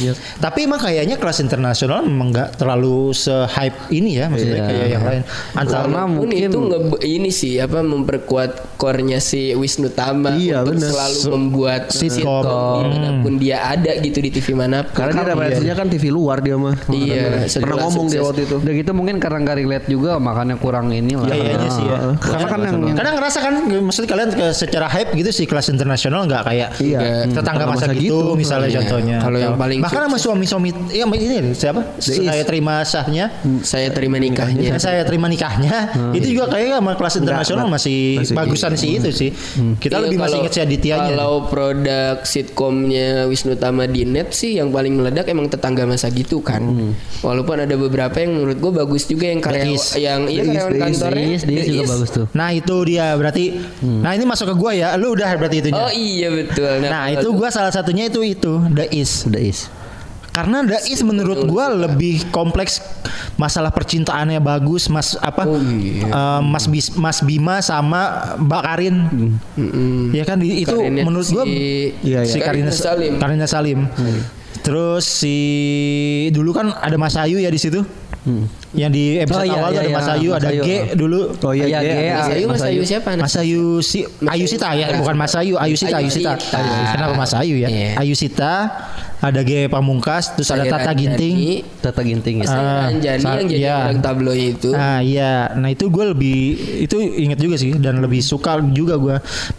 Iya. 0.00 0.12
Tapi 0.38 0.58
emang 0.64 0.80
kayaknya 0.80 1.16
kelas 1.16 1.38
internasional 1.40 2.02
memang 2.02 2.32
nggak 2.32 2.48
terlalu 2.56 3.12
se-hype 3.12 3.90
ini 3.90 4.20
ya 4.20 4.26
maksudnya 4.28 4.56
Iya. 4.56 4.66
kayak 4.66 4.86
yang 4.88 5.04
lain. 5.04 5.22
Antara 5.54 5.78
Karena 5.80 6.00
Pun 6.00 6.10
mungkin 6.16 6.36
itu 6.50 6.58
ini 7.02 7.30
sih 7.30 7.56
apa 7.56 7.80
memperkuat 7.80 8.76
core-nya 8.76 9.20
si 9.20 9.52
Wisnu 9.52 9.92
Tama 9.92 10.34
Iya, 10.34 10.64
untuk 10.64 10.80
bener. 10.80 10.90
selalu 10.90 11.20
membuat 11.36 11.82
sitkom 11.92 12.44
di 12.82 12.96
mana 12.96 13.10
pun 13.20 13.32
dia 13.36 13.58
ada 13.62 13.92
gitu 14.00 14.18
di 14.18 14.30
TV 14.32 14.46
mana 14.56 14.82
pun. 14.84 14.96
Karena 14.96 15.20
dia 15.22 15.28
referensinya 15.32 15.74
kan 15.76 15.86
TV 15.88 16.04
luar 16.08 16.40
dia 16.40 16.56
mah. 16.56 16.76
Iya, 16.88 17.46
Pernah 17.60 17.76
ngomong 17.86 18.06
dia 18.08 18.20
waktu 18.24 18.42
itu. 18.48 18.56
Udah 18.58 18.74
gitu 18.74 18.90
mungkin 18.92 19.16
karena 19.20 19.38
nggak 19.44 19.56
relate 19.58 19.86
juga 19.86 20.09
makanya 20.18 20.56
kurang 20.58 20.90
ini 20.90 21.14
lah. 21.14 21.28
Iya, 21.30 21.54
iya 21.60 21.68
sih 21.70 21.84
ya. 21.86 21.98
Karena 22.18 22.46
kan 22.48 22.60
yang, 22.64 22.78
yang 22.90 22.96
Kadang 22.98 23.14
ngerasa 23.20 23.38
kan 23.38 23.54
maksudnya 23.84 24.08
kalian 24.10 24.30
ke 24.34 24.46
secara 24.50 24.86
hype 24.90 25.10
gitu 25.14 25.30
sih 25.30 25.44
kelas 25.46 25.70
internasional 25.70 26.26
nggak 26.26 26.42
kayak 26.48 26.68
Iya. 26.80 26.98
tetangga 27.30 27.68
masa, 27.68 27.86
masa 27.86 27.94
gitu, 27.94 28.16
gitu. 28.18 28.18
misalnya 28.34 28.68
Iya. 28.72 28.76
contohnya. 28.82 29.16
Kalau 29.22 29.38
yang 29.38 29.54
paling 29.54 29.78
bahkan 29.84 30.02
sama 30.08 30.18
suami-suami 30.18 30.68
ya 30.90 31.04
ini 31.06 31.52
siapa? 31.54 31.80
Saya 32.00 32.42
terima 32.42 32.82
sahnya. 32.82 33.30
saya 33.62 33.92
terima 33.92 34.16
nikahnya. 34.16 34.62
Ya, 34.62 34.76
saya 34.80 35.04
terima 35.04 35.28
nikahnya 35.28 35.92
itu 36.16 36.34
juga 36.34 36.56
kayaknya 36.56 36.80
sama 36.80 36.92
kelas 36.96 37.14
internasional 37.20 37.66
masih, 37.68 38.22
Masih 38.24 38.34
bagusan 38.34 38.72
sih 38.74 38.90
itu 38.96 39.10
sih 39.12 39.30
kita 39.78 40.00
Iya, 40.00 40.04
lebih 40.08 40.16
masih 40.22 40.36
inget 40.40 40.52
si 40.56 40.60
Adityanya 40.62 41.12
Kalau 41.12 41.44
produk 41.50 42.16
sitkomnya 42.24 43.26
Wisnu 43.26 43.54
Tama 43.58 43.84
di 43.84 44.06
net 44.08 44.32
sih 44.32 44.56
yang 44.56 44.72
paling 44.72 44.96
meledak 44.96 45.28
emang 45.28 45.50
tetangga 45.50 45.84
masa 45.84 46.08
gitu 46.08 46.40
kan. 46.40 46.62
Walaupun 47.20 47.60
ada 47.60 47.74
beberapa 47.76 48.16
yang 48.16 48.40
menurut 48.40 48.56
gue 48.56 48.72
bagus 48.72 49.04
juga 49.04 49.28
yang 49.28 49.42
karyawan 49.42 49.76
Is. 49.76 49.89
Yang 49.94 50.24
iya 50.24 50.40
The 50.40 50.48
karyawan 50.48 50.70
The 50.70 50.80
kantornya. 50.80 51.24
Diis, 51.26 51.42
Diis 51.42 51.60
The 51.60 51.72
juga 51.72 51.84
bagus 51.88 52.10
tuh. 52.10 52.26
nah 52.30 52.48
itu 52.50 52.74
dia 52.84 53.06
berarti 53.12 53.44
nah 53.80 54.10
ini 54.10 54.24
masuk 54.24 54.46
ke 54.46 54.54
gua 54.54 54.72
ya 54.72 54.88
lu 54.94 55.10
udah 55.10 55.30
berarti 55.34 55.56
itunya 55.60 55.80
Oh 55.80 55.90
iya 55.90 56.28
betul. 56.28 56.70
nah 56.82 57.08
itu 57.08 57.28
gua 57.30 57.48
salah 57.48 57.70
satunya 57.70 58.06
itu 58.06 58.20
itu 58.22 58.52
The 58.68 58.86
Is 58.88 59.24
udah 59.24 59.38
is. 59.38 59.66
karena 60.30 60.62
The 60.62 60.86
Is 60.86 61.00
menurut 61.00 61.42
gua 61.44 61.66
lebih 61.68 62.30
kompleks 62.30 62.78
masalah 63.34 63.68
percintaannya 63.68 64.38
bagus 64.38 64.86
Mas 64.86 65.16
apa 65.16 65.42
Oh, 65.42 65.58
iya. 65.58 66.06
eh, 66.06 66.40
Mas 66.40 66.64
Bis, 66.64 66.92
Mas 66.92 67.18
Bima 67.18 67.58
sama 67.58 68.00
Mbak 68.38 68.62
Karin 68.62 68.96
ya 70.10 70.22
kan 70.22 70.36
di- 70.36 70.60
itu 70.60 70.70
Karinnya 70.70 71.02
menurut 71.02 71.26
gua 71.26 71.42
si- 71.42 71.90
Iya, 72.00 72.20
iya. 72.20 72.20
si 72.24 72.38
Karina 72.38 72.68
Karina 72.68 72.70
Salim. 72.70 73.12
Karina 73.16 73.46
Salim. 73.46 73.78
Terus 74.60 75.02
si 75.02 75.36
dulu 76.28 76.52
kan 76.52 76.70
ada 76.70 76.94
Mas 76.94 77.16
Ayu 77.16 77.36
ya 77.36 77.48
di 77.48 77.56
situ. 77.56 77.80
Yang 78.70 78.90
di 78.94 79.04
episode 79.18 79.40
Oh, 79.40 79.46
iya, 79.46 79.58
awal 79.58 79.68
tuh 79.68 79.74
iya, 79.74 79.80
ada 79.80 79.88
iya, 79.88 79.96
Mas 79.98 80.08
Ayu, 80.08 80.28
Mas 80.30 80.38
ada 80.38 80.48
Ayu. 80.48 80.62
G 80.62 80.70
dulu. 80.94 81.20
Oh 81.42 81.52
iya, 81.52 81.64
Iya, 81.66 81.78
G. 81.80 81.88
G. 81.90 81.90
Mas 81.90 82.28
Ayu, 82.30 82.44
Mas 82.46 82.62
Ayu 82.62 82.80
siapa? 82.86 83.08
Mas 83.14 83.34
Ayu 83.34 83.62
si 83.80 83.98
Ayu 84.22 84.46
Sita 84.46 84.68
ya, 84.72 84.86
bukan 84.94 85.14
Mas 85.14 85.34
Ayu, 85.34 85.54
Ayu 85.56 85.74
Sita, 85.74 85.98
Ayu 85.98 86.06
Sita. 86.06 86.38
Ayusita. 86.38 86.58
Kenapa 86.94 87.12
Mas 87.14 87.32
Ayu 87.34 87.54
ya? 87.58 87.66
Iya. 87.66 87.98
Ayu 87.98 88.14
Sita, 88.14 88.54
ada 89.18 89.40
G 89.42 89.66
Pamungkas, 89.66 90.32
terus 90.32 90.48
ada 90.48 90.64
Tata 90.64 90.90
Ranjani, 90.90 90.96
Ginting. 90.96 91.34
Tata 91.76 92.00
ginting 92.00 92.36
ya. 92.40 92.46
Ah, 92.46 92.88
Ranjani 92.88 93.20
sa- 93.20 93.36
yang 93.36 93.48
jadi 93.48 93.60
iya. 93.60 93.76
orang 93.84 94.00
tabloid 94.00 94.54
itu. 94.56 94.70
Ah 94.72 95.00
iya, 95.00 95.32
nah 95.52 95.68
itu 95.68 95.84
gue 95.86 96.04
lebih 96.08 96.38
itu 96.80 96.96
inget 96.96 97.36
juga 97.36 97.56
sih 97.56 97.74
dan 97.74 97.98
lebih 97.98 98.22
suka 98.22 98.62
juga 98.70 98.94
gue. 98.96 99.16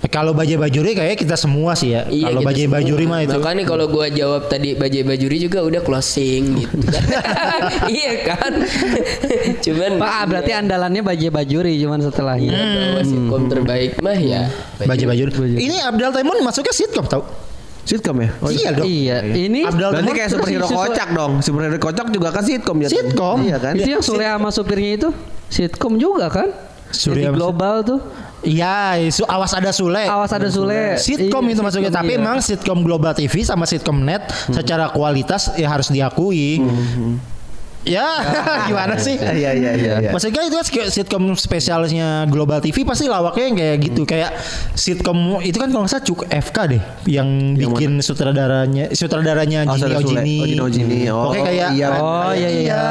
Kalau 0.07 0.31
Bajai 0.31 0.55
Bajuri 0.55 0.95
kayak 0.95 1.19
kita 1.19 1.35
semua 1.35 1.75
sih 1.75 1.93
ya. 1.93 2.07
Iya, 2.07 2.31
Kalau 2.31 2.41
Bajai 2.41 2.65
semua. 2.65 2.75
Bajuri 2.79 3.05
mah 3.05 3.19
itu. 3.21 3.35
Makanya 3.35 3.63
kalau 3.65 3.85
gua 3.85 4.07
jawab 4.07 4.47
tadi 4.47 4.73
Bajai 4.73 5.03
Bajuri 5.03 5.37
juga 5.37 5.61
udah 5.61 5.81
closing 5.83 6.57
gitu. 6.57 6.75
iya 7.91 8.13
kan? 8.23 8.51
cuman 9.65 9.91
Pak 9.99 10.11
ah, 10.11 10.23
berarti 10.27 10.51
andalannya 10.53 11.01
Baje 11.01 11.27
Bajuri 11.29 11.73
cuman 11.81 11.99
setelahnya. 12.01 12.51
ya, 12.51 12.63
bahwa 12.63 13.01
sitkom 13.05 13.41
terbaik 13.49 13.91
mah 14.01 14.17
ya 14.17 14.47
Baju 14.81 15.03
baju. 15.09 15.23
Ini 15.57 15.77
Abdul 15.85 16.11
Taimon 16.13 16.37
masuknya 16.41 16.73
sitkom 16.73 17.05
tau? 17.05 17.23
Sitcom 17.81 18.17
ya? 18.21 18.29
Oh, 18.39 18.49
iya 18.53 18.69
dong. 18.71 18.85
Iya, 18.85 19.17
ini 19.33 19.65
Abdul 19.65 19.89
Berarti 19.89 20.11
kayak 20.13 20.29
superhero 20.29 20.67
kocak 20.69 21.09
dong. 21.17 21.41
Superhero 21.41 21.77
kocak 21.81 22.07
juga 22.13 22.29
kan 22.29 22.43
sitcom 22.45 22.77
ya. 22.77 22.87
Sitcom. 22.87 23.37
Iya 23.41 23.57
kan? 23.57 23.73
itu 23.73 23.89
yang 23.89 24.03
Sule 24.05 24.25
sama 24.25 24.49
supirnya 24.53 24.91
itu 25.01 25.09
sitkom 25.49 25.97
juga 25.97 26.29
kan? 26.29 26.47
Surya 26.91 27.31
Jadi 27.31 27.35
global 27.39 27.75
tuh. 27.81 27.99
Iya, 28.41 28.99
su- 29.13 29.25
awas 29.25 29.53
ada 29.55 29.71
Sule. 29.71 30.03
Awas 30.05 30.31
ada 30.33 30.49
Sule. 30.51 30.97
Sitkom 30.99 31.43
Iya, 31.47 31.53
itu 31.55 31.61
masuknya, 31.63 31.89
sitkom, 31.89 31.99
tapi 32.03 32.11
iya. 32.13 32.19
emang 32.21 32.37
sitkom 32.41 32.79
Global 32.83 33.13
TV 33.15 33.33
sama 33.45 33.63
sitkom 33.63 34.01
net 34.01 34.27
secara 34.51 34.91
kualitas 34.91 35.55
ya 35.55 35.71
harus 35.71 35.87
diakui. 35.89 36.59
Ya, 37.81 38.05
gimana 38.69 38.93
sih? 39.01 39.17
Iya 39.17 39.57
iya 39.57 39.71
iya. 39.73 39.93
iya. 39.97 40.09
Maksudnya 40.13 40.45
itu 40.45 40.53
kan 40.53 40.65
kayak 40.69 40.89
sitkom 40.93 41.33
spesialnya 41.33 42.29
Global 42.29 42.61
TV 42.61 42.85
pasti 42.85 43.09
lawaknya 43.09 43.43
yang 43.49 43.57
kayak 43.57 43.77
gitu 43.81 44.01
kayak 44.05 44.31
sitkom 44.77 45.41
itu 45.41 45.57
kan 45.57 45.73
kalau 45.73 45.85
nggak 45.85 45.93
salah 45.97 46.05
Cuk 46.05 46.29
FK 46.29 46.57
deh 46.77 46.83
yang, 47.09 47.57
bikin 47.57 47.97
sutradaranya 48.05 48.93
sutradaranya 48.93 49.65
Oh, 49.65 49.77
Jini. 49.77 49.95
Ojini. 49.97 50.37
Oh, 50.37 50.45
Jini 50.45 50.61
Ojini. 50.61 50.99
Oh, 51.09 51.31
Oke 51.31 51.39
kayak 51.41 51.69
iya. 51.73 51.87
Oh 51.97 52.31
iya 52.33 52.49
iya. 52.49 52.61
iya. 52.61 52.81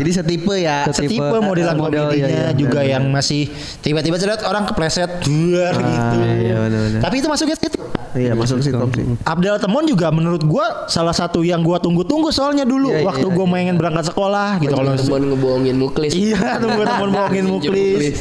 Jadi 0.00 0.10
setipe 0.10 0.54
ya. 0.58 0.88
Setipe. 0.90 1.22
setipe 1.22 1.36
modelan 1.38 1.76
Model, 1.78 2.10
komedinya 2.10 2.28
iya, 2.28 2.44
iya. 2.50 2.58
juga 2.58 2.80
yang 2.82 3.04
masih 3.10 3.46
tiba-tiba 3.84 4.16
cerita 4.18 4.46
orang 4.48 4.64
kepleset 4.66 5.22
duar 5.22 5.74
gitu. 5.76 6.16
iya, 6.42 6.56
benar-benar. 6.66 7.00
Tapi 7.02 7.14
itu 7.20 7.28
masuknya 7.30 7.56
sitkom. 7.58 7.88
Iya 8.12 8.32
masuk 8.36 8.60
sitcom 8.60 8.90
sih. 8.92 9.06
Abdel 9.24 9.56
Temon 9.56 9.84
juga 9.88 10.12
menurut 10.12 10.44
gua 10.44 10.84
salah 10.88 11.16
satu 11.16 11.40
yang 11.40 11.64
gua 11.64 11.80
tunggu-tunggu 11.80 12.28
soalnya 12.28 12.68
dulu 12.68 12.92
Iya, 12.92 13.00
iya, 13.00 13.08
waktu 13.08 13.26
gua 13.32 13.46
main 13.48 13.72
berangkat 13.72 14.12
sekolah 14.12 14.31
gitu 14.58 14.72
kalau 14.72 14.92
teman 14.94 15.22
ngebohongin 15.28 15.76
muklis 15.76 16.12
Iya, 16.12 16.58
tunggu 16.58 16.82
temen 16.82 17.08
bohongin 17.14 17.44
muklis. 17.46 18.16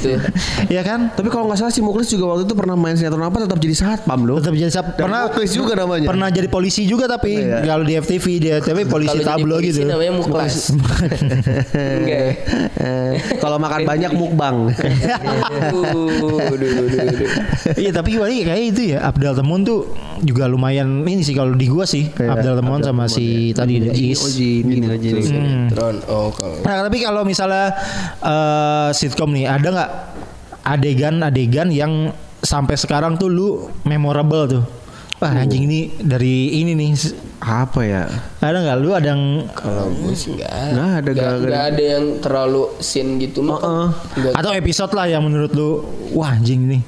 Iya 0.67 0.82
kan? 0.82 1.12
Tapi 1.12 1.28
kalau 1.28 1.47
nggak 1.47 1.58
salah 1.58 1.69
si 1.69 1.80
Muklis 1.80 2.08
juga 2.08 2.30
waktu 2.30 2.43
itu 2.43 2.54
pernah 2.54 2.76
main 2.76 2.95
sinetron 2.95 3.21
apa 3.21 3.41
tetap 3.41 3.58
jadi 3.58 3.74
satpam 3.74 4.19
loh. 4.24 4.38
Tetap 4.38 4.54
jadi 4.54 4.71
Dan 4.71 4.84
pernah 5.00 5.21
Muklis 5.28 5.52
juga 5.52 5.74
namanya. 5.76 6.08
Pernah 6.08 6.28
jadi 6.30 6.47
polisi 6.47 6.84
juga 6.84 7.06
tapi 7.06 7.34
Iya. 7.34 7.63
kalau 7.63 7.84
di 7.84 7.93
FTV 7.95 8.26
dia 8.38 8.56
tapi 8.60 8.84
polisi 8.86 9.19
tablo 9.21 9.58
gitu. 9.60 9.82
namanya 9.82 10.12
ya? 12.06 12.28
Eh, 12.78 13.13
kalau 13.43 13.58
makan 13.58 13.82
banyak 13.84 14.12
mukbang. 14.12 14.56
Iya 17.74 17.91
tapi 17.91 18.17
wali 18.17 18.43
kayak 18.43 18.63
itu 18.67 18.82
ya 18.95 19.04
Abdel 19.04 19.34
Temon 19.34 19.63
tuh 19.63 19.89
juga 20.21 20.45
lumayan 20.45 21.02
ini 21.04 21.21
sih 21.21 21.34
kalau 21.34 21.54
di 21.54 21.65
gua 21.65 21.84
sih 21.84 22.10
Kayak 22.10 22.39
Abdel 22.39 22.56
Temon 22.60 22.80
Abdel 22.80 22.89
sama 22.93 23.06
si 23.08 23.52
ya. 23.52 23.58
tadi 23.58 23.74
ada 23.80 23.91
Ojini, 23.91 24.12
Is. 24.13 24.21
Oh 26.06 26.30
kalau 26.30 26.62
Nah 26.62 26.82
tapi 26.82 26.98
kalau 26.98 27.22
misalnya 27.22 27.76
eh, 28.18 28.90
sitkom 28.92 29.30
nih 29.30 29.46
ada 29.46 29.68
nggak 29.68 29.92
adegan-adegan 30.64 31.70
yang 31.70 31.94
sampai 32.40 32.74
sekarang 32.74 33.16
tuh 33.16 33.28
lu 33.28 33.50
memorable 33.84 34.46
tuh? 34.48 34.64
Wah 35.18 35.38
anjing 35.38 35.70
ini 35.70 35.94
dari 35.96 36.58
ini 36.58 36.74
nih 36.74 36.98
Apa 37.38 37.82
ya? 37.82 38.10
ada 38.38 38.58
nggak 38.58 38.78
lu 38.78 38.90
ada 38.90 39.14
yang 39.14 39.46
kalau 39.52 39.86
gue 39.92 40.14
sih 40.14 40.34
enggak 40.34 40.50
ada, 40.50 41.10
Nggak- 41.38 41.66
ada. 41.68 41.84
yang 41.84 42.06
terlalu 42.18 42.62
scene 42.80 43.18
gitu 43.18 43.42
mah 43.42 43.58
Heeh. 43.58 43.86
Nggak- 44.18 44.34
atau 44.36 44.52
episode 44.52 44.94
lah 44.94 45.06
yang 45.06 45.22
menurut 45.22 45.50
lu 45.52 45.86
wah 46.12 46.34
anjing 46.34 46.66
nih 46.66 46.82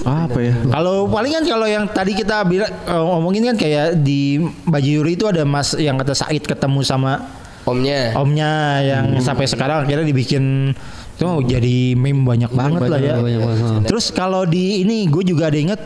Apa 0.00 0.40
ya? 0.40 0.56
Kalau 0.64 1.04
paling 1.04 1.28
kan 1.30 1.44
kalau 1.44 1.68
yang 1.68 1.84
tadi 1.86 2.16
kita 2.16 2.40
bilang 2.42 2.72
eh, 2.72 2.96
ngomongin 2.98 3.52
kan 3.52 3.56
kayak 3.58 4.00
di 4.00 4.40
Baju 4.64 4.88
Yuri 4.96 5.12
itu 5.12 5.28
ada 5.28 5.44
Mas 5.44 5.76
yang 5.76 6.00
kata 6.00 6.16
Said 6.16 6.40
ketemu 6.40 6.80
sama 6.80 7.28
omnya 7.68 8.00
omnya 8.14 8.52
yang 8.80 9.04
sampai 9.18 9.44
sekarang 9.44 9.84
akhirnya 9.84 10.02
dibikin 10.02 10.72
itu 11.12 11.26
jadi 11.44 11.76
meme 11.92 12.22
banyak 12.22 12.48
banget 12.48 12.80
lah 12.80 12.96
ya. 12.96 13.14
banyak 13.18 13.42
banget. 13.42 13.82
Terus 13.84 14.06
kalau 14.08 14.42
di 14.42 14.80
ini 14.80 15.04
gue 15.04 15.26
juga 15.26 15.50
ada 15.50 15.58
inget 15.58 15.80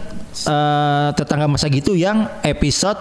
eh, 0.45 1.09
tetangga 1.13 1.49
masa 1.49 1.67
gitu 1.67 1.93
yang 1.93 2.29
episode 2.43 3.01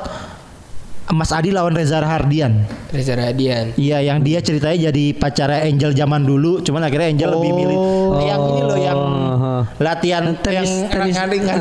Mas 1.12 1.28
Adi 1.30 1.52
lawan 1.52 1.76
Reza 1.76 2.00
Hardian. 2.00 2.64
Reza 2.88 3.12
Radian 3.14 3.76
Iya, 3.76 4.00
yang 4.02 4.24
dia 4.24 4.40
ceritanya 4.40 4.88
jadi 4.88 5.12
pacarnya 5.12 5.68
Angel 5.68 5.92
zaman 5.92 6.24
dulu, 6.24 6.64
cuman 6.64 6.88
akhirnya 6.88 7.12
Angel 7.12 7.30
lebih 7.34 7.52
milih 7.52 7.78
yang 8.24 8.42
ini 8.48 8.62
loh 8.64 8.80
yang 8.80 9.00
Oh. 9.32 9.64
latihan 9.78 10.32
Tenis- 10.36 10.88
yang 10.88 10.88
tenis- 10.88 11.18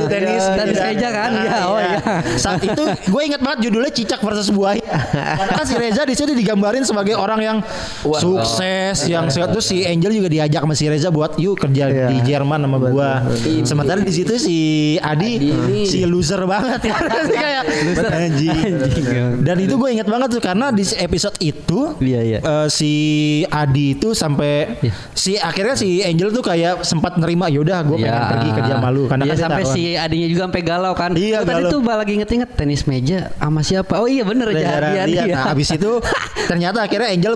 tenis, 0.07 0.45
Tenis 0.47 0.71
gitu. 0.71 0.87
meja 0.87 1.09
kan? 1.11 1.31
Iya, 1.35 1.59
oh 1.67 1.79
iya. 1.79 1.99
Saat 2.37 2.63
itu 2.63 2.83
gue 2.87 3.23
ingat 3.25 3.41
banget 3.41 3.59
judulnya 3.67 3.91
Cicak 3.91 4.21
versus 4.21 4.49
Buaya. 4.49 4.80
Karena 4.91 5.63
si 5.63 5.75
Reza 5.75 6.03
di 6.03 6.15
sini 6.15 6.33
digambarin 6.35 6.83
sebagai 6.83 7.15
orang 7.15 7.41
yang 7.41 7.57
Wah. 8.03 8.19
sukses, 8.19 9.07
yang 9.07 9.27
terus 9.29 9.65
si 9.65 9.83
Angel 9.83 10.11
juga 10.13 10.29
diajak 10.29 10.61
sama 10.61 10.75
si 10.75 10.87
Reza 10.87 11.09
buat 11.09 11.37
yuk 11.37 11.59
kerja 11.59 11.85
Iya. 11.87 12.07
di 12.09 12.17
Jerman 12.23 12.59
sama 12.61 12.77
gua. 12.79 13.25
Betul. 13.25 13.65
Sementara 13.65 13.99
di 13.99 14.11
situ 14.11 14.35
si 14.37 14.57
Adi, 14.97 15.37
Adi 15.37 15.49
ini. 15.49 15.81
si 15.85 16.03
loser 16.05 16.43
banget 16.45 16.81
ya. 16.85 16.97
kayak 17.31 17.63
anjing. 18.11 18.73
Dan 19.41 19.57
itu 19.59 19.75
gue 19.75 19.89
ingat 19.91 20.07
banget 20.07 20.29
tuh 20.31 20.43
karena 20.43 20.71
di 20.71 20.85
episode 20.97 21.37
itu 21.39 21.95
Iya, 21.99 22.21
iya. 22.21 22.39
eh, 22.41 22.67
si 22.69 22.93
Adi 23.47 23.95
itu 23.95 24.13
sampai 24.13 24.81
Iya. 24.81 24.93
si 25.13 25.33
akhirnya 25.35 25.75
si 25.75 26.01
Angel 26.01 26.31
tuh 26.31 26.43
kayak 26.43 26.83
sempat 26.83 27.17
nerima 27.17 27.47
yaudah 27.47 27.83
gue 27.83 27.97
pengen 27.99 28.25
pergi 28.29 28.51
kerja 28.55 28.75
malu 28.77 29.07
karena 29.07 29.25
Iya 29.25 29.31
kan 29.31 29.37
dia 29.37 29.45
sampai 29.47 29.65
si 29.67 29.83
adiknya 29.95 30.29
juga 30.29 30.43
sampai 30.47 30.63
galau 30.63 30.93
kan. 30.95 31.11
Iya, 31.13 31.43
Oh, 31.43 31.47
tadi 31.47 31.63
galau. 31.63 31.73
tuh 31.73 31.81
lagi 31.91 32.13
inget-inget 32.17 32.51
tenis 32.55 32.83
meja 32.85 33.29
sama 33.37 33.61
siapa? 33.61 34.01
Oh 34.01 34.09
iya 34.09 34.25
bener 34.25 34.49
Reza 34.49 34.80
Radian. 34.81 35.07
Iya. 35.11 35.25
Nah 35.37 35.45
habis 35.53 35.69
itu 35.71 35.91
ternyata 36.51 36.79
akhirnya 36.85 37.09
Angel 37.13 37.35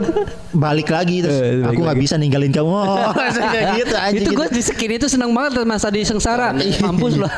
balik 0.55 0.89
lagi 0.89 1.21
terus 1.23 1.39
balik 1.39 1.71
aku 1.75 1.81
nggak 1.85 1.99
bisa 2.01 2.15
ninggalin 2.17 2.53
kamu. 2.53 2.73
Oh, 2.85 3.11
gitu 3.81 3.95
anjing. 3.97 4.23
itu 4.27 4.31
gue 4.35 4.47
gitu. 4.51 4.57
di 4.57 4.63
skin 4.63 4.91
itu 4.99 5.07
seneng 5.07 5.31
banget 5.35 5.63
masa 5.65 5.89
di 5.89 6.03
sengsara. 6.03 6.53
Mampus 6.55 7.17
loh. 7.19 7.31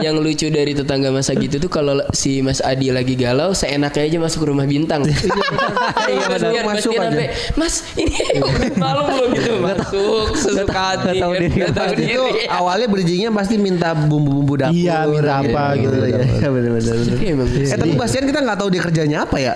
yang 0.00 0.18
lucu 0.18 0.48
dari 0.48 0.74
tetangga 0.74 1.10
masa 1.10 1.34
gitu 1.34 1.58
tuh 1.58 1.70
kalau 1.70 1.98
si 2.12 2.40
Mas 2.40 2.60
Adi 2.60 2.90
lagi 2.90 3.14
galau 3.14 3.52
seenaknya 3.54 4.06
aja 4.06 4.18
masuk 4.20 4.38
ke 4.44 4.46
rumah 4.50 4.66
bintang 4.68 5.02
iya 5.04 6.24
benar. 6.28 6.50
Bastian, 6.54 6.64
Masuk 6.66 6.92
aja. 6.94 7.08
sampai 7.08 7.26
Mas 7.54 7.74
ini 7.96 8.16
malam 8.76 9.04
belum 9.08 9.28
gitu 9.34 9.52
masuk 9.60 10.26
sesuka 10.36 10.80
hati 10.94 11.18
tahu 11.20 11.32
diri. 11.38 12.04
itu 12.10 12.22
awalnya 12.50 12.86
bridgingnya 12.90 13.30
pasti 13.32 13.54
minta 13.56 13.94
bumbu-bumbu 13.94 14.54
dapur. 14.60 14.74
Iya, 14.76 14.98
minta 15.08 15.32
apa 15.40 15.64
gitu. 15.78 15.94
Iya, 15.94 16.18
iya, 16.20 16.48
benar-benar. 16.50 16.94
Eh 17.54 17.78
tapi 17.78 17.92
Bastian 17.94 18.24
kita 18.28 18.40
nggak 18.44 18.58
tahu 18.60 18.68
dia 18.70 18.82
kerjanya 18.82 19.18
apa 19.24 19.36
ya? 19.40 19.53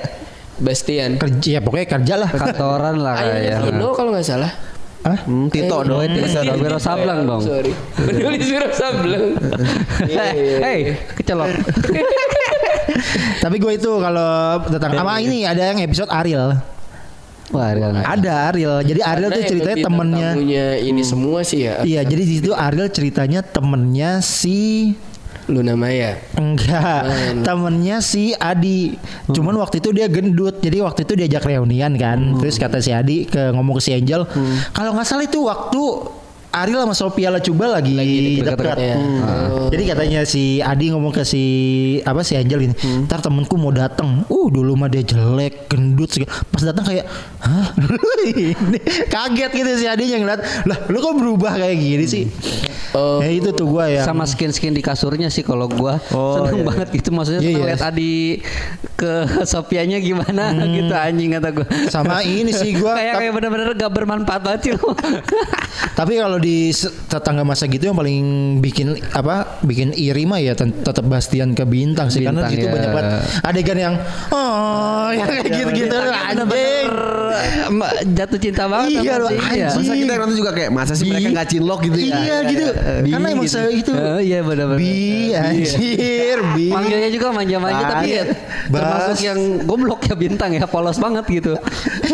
Bastian 0.58 1.18
kerja 1.18 1.58
ya 1.58 1.60
pokoknya 1.62 1.86
kerja 1.86 2.14
lah. 2.18 2.30
Kantoran 2.30 2.96
lah 2.98 3.14
kayak. 3.18 3.58
Vino 3.70 3.88
kalau 3.94 4.10
nggak 4.14 4.26
salah 4.26 4.52
Hah? 4.98 5.18
Hmm, 5.24 5.46
Tito 5.46 5.86
dong. 5.86 5.94
Oh, 5.94 6.02
itu 6.02 6.18
bisa 6.18 6.42
dong, 6.42 6.58
Wiro 6.58 6.78
Sableng 6.82 7.22
dong. 7.22 7.38
sorry 7.38 7.70
penulis 7.94 8.50
Wiro 8.50 8.68
Sableng 8.74 9.38
Iya, 10.10 10.24
iya, 10.34 10.56
Hei, 10.58 10.78
iya. 10.90 10.94
kecelok. 11.14 11.48
Tapi 13.44 13.56
gue 13.62 13.72
itu 13.78 13.90
kalau 14.02 14.58
tentang 14.66 14.92
sama 14.98 15.22
ini 15.22 15.46
ada 15.46 15.70
yang 15.70 15.78
episode 15.78 16.10
Ariel. 16.10 16.58
Wah, 17.54 17.72
Ariel. 17.72 17.94
Ada 17.94 18.52
Ariel. 18.52 18.76
Jadi 18.84 19.00
Ariel 19.00 19.30
Karena 19.30 19.38
tuh 19.38 19.44
ceritanya 19.48 19.76
temennya. 19.80 20.30
ini 20.82 21.02
semua 21.06 21.40
sih 21.46 21.64
ya 21.64 21.80
Iya, 21.86 22.00
jadi 22.04 22.22
di 22.26 22.34
situ 22.42 22.52
Ariel 22.52 22.90
ceritanya 22.90 23.40
temennya 23.40 24.18
si 24.20 24.92
Luna 25.48 25.74
Maya. 25.74 26.20
Enggak, 26.36 27.08
temennya 27.42 28.04
si 28.04 28.36
Adi. 28.36 28.94
Cuman 29.32 29.56
waktu 29.56 29.80
itu 29.80 29.90
dia 29.96 30.06
gendut, 30.06 30.60
jadi 30.60 30.84
waktu 30.84 31.08
itu 31.08 31.12
diajak 31.16 31.48
reunian 31.48 31.96
kan. 31.96 32.36
Terus 32.36 32.60
kata 32.60 32.84
si 32.84 32.92
Adi 32.92 33.24
ke 33.24 33.50
ngomong 33.56 33.80
ke 33.80 33.82
si 33.82 33.96
Angel, 33.96 34.28
kalau 34.76 34.92
nggak 34.92 35.08
salah 35.08 35.24
itu 35.24 35.40
waktu 35.48 35.82
Ariel 36.48 36.80
sama 36.80 36.96
Sophia 36.96 37.28
Lacuba 37.28 37.68
lagi, 37.68 37.92
dekat. 38.40 38.76
Ya. 38.80 38.96
Hmm. 38.96 39.68
Jadi 39.68 39.82
katanya 39.84 40.20
si 40.24 40.64
Adi 40.64 40.88
ngomong 40.88 41.12
ke 41.12 41.20
si 41.20 41.44
apa 42.08 42.24
si 42.24 42.40
Angel 42.40 42.64
ini, 42.64 42.74
ntar 43.04 43.20
temenku 43.20 43.60
mau 43.60 43.68
datang. 43.68 44.24
Uh 44.32 44.48
dulu 44.48 44.72
mah 44.72 44.88
dia 44.88 45.04
jelek, 45.04 45.68
gendut, 45.68 46.08
segala." 46.08 46.32
pas 46.48 46.64
datang 46.64 46.84
kayak, 46.88 47.04
hah, 47.44 47.68
Ini 48.28 48.78
kaget 49.12 49.50
gitu 49.52 49.70
si 49.76 49.86
Adi 49.86 50.08
yang 50.08 50.24
ngeliat, 50.24 50.40
lah 50.64 50.78
lu 50.88 50.98
kok 51.04 51.14
berubah 51.20 51.52
kayak 51.60 51.76
gini 51.76 52.04
sih? 52.08 52.24
Oh. 52.96 53.20
Ya 53.20 53.28
itu 53.28 53.52
tuh 53.52 53.68
gua 53.68 53.84
ya. 53.92 54.00
sama 54.00 54.24
skin-skin 54.24 54.72
di 54.72 54.80
kasurnya 54.80 55.28
sih 55.28 55.44
kalau 55.44 55.68
gua 55.68 56.00
Oh, 56.08 56.40
seneng 56.40 56.64
iya, 56.64 56.66
banget 56.66 56.88
gitu 56.96 57.12
maksudnya 57.12 57.40
Iya, 57.44 57.50
iya. 57.52 57.64
lihat 57.68 57.82
Adi 57.84 58.40
ke 58.96 59.12
Sofianya 59.50 60.00
gimana 60.00 60.56
gitu 60.64 60.94
anjing 60.96 61.36
kata 61.36 61.48
gua 61.52 61.66
Sama 61.92 62.24
ini 62.24 62.48
sih 62.48 62.72
gua 62.80 62.96
kayak 62.98 63.14
kayak 63.20 63.32
bener-bener 63.36 63.76
gak 63.76 63.92
bermanfaat 63.92 64.40
banget 64.40 64.60
sih. 64.64 64.72
Tapi 65.92 66.12
kalau 66.16 66.37
di 66.38 66.70
se- 66.70 66.90
tetangga 67.04 67.42
masa 67.42 67.66
gitu 67.66 67.84
yang 67.84 67.94
paling 67.94 68.18
bikin 68.58 68.88
apa 69.10 69.58
bikin 69.60 69.92
iri 69.92 70.24
mah 70.24 70.38
ya 70.38 70.52
tet- 70.52 70.80
tetap 70.80 71.04
Bastian 71.04 71.52
ke 71.52 71.62
bintang 71.62 72.08
sih 72.08 72.20
karena 72.20 72.42
Bintang, 72.42 72.50
di 72.50 72.56
situ 72.56 72.66
ya. 72.66 72.72
banyak 72.72 72.90
banget 72.90 73.10
adegan 73.42 73.78
yang 73.80 73.94
oh 74.30 75.08
ya 75.08 75.24
kayak 75.24 75.44
gitu-gitu 75.48 75.94
anjing. 75.94 76.38
bener-bener 76.38 76.90
Mbak, 77.68 77.90
jatuh 78.12 78.38
cinta 78.40 78.64
banget 78.64 78.88
Iya, 78.90 79.00
sama 79.04 79.20
loh, 79.20 79.30
anjing. 79.30 79.64
Masa 79.68 79.92
kita 79.94 80.12
nonton 80.16 80.36
juga 80.36 80.50
kayak 80.50 80.70
masa 80.70 80.92
sih 80.92 81.04
mereka 81.04 81.28
nggak 81.30 81.48
cinlok 81.48 81.80
gitu 81.84 81.98
ya? 82.00 82.16
Iya 82.16 82.36
gitu. 82.46 82.64
Bi 82.98 83.10
Karena 83.12 83.26
emang 83.28 83.44
gitu. 83.44 83.54
se 83.54 83.70
itu. 83.70 83.92
Oh, 83.92 84.18
iya 84.18 84.38
benar-benar. 84.40 84.80
Bi 84.80 84.96
anjir, 85.30 86.38
bi. 86.54 86.66
Manggilnya 86.68 87.10
juga 87.12 87.26
manja-manja 87.30 87.84
tapi 87.86 88.06
ya 88.10 88.22
termasuk 88.66 89.18
yang 89.20 89.38
goblok 89.62 90.00
ya 90.02 90.14
bintang 90.14 90.50
ya 90.50 90.64
polos 90.64 90.96
banget 90.96 91.24
gitu. 91.28 91.52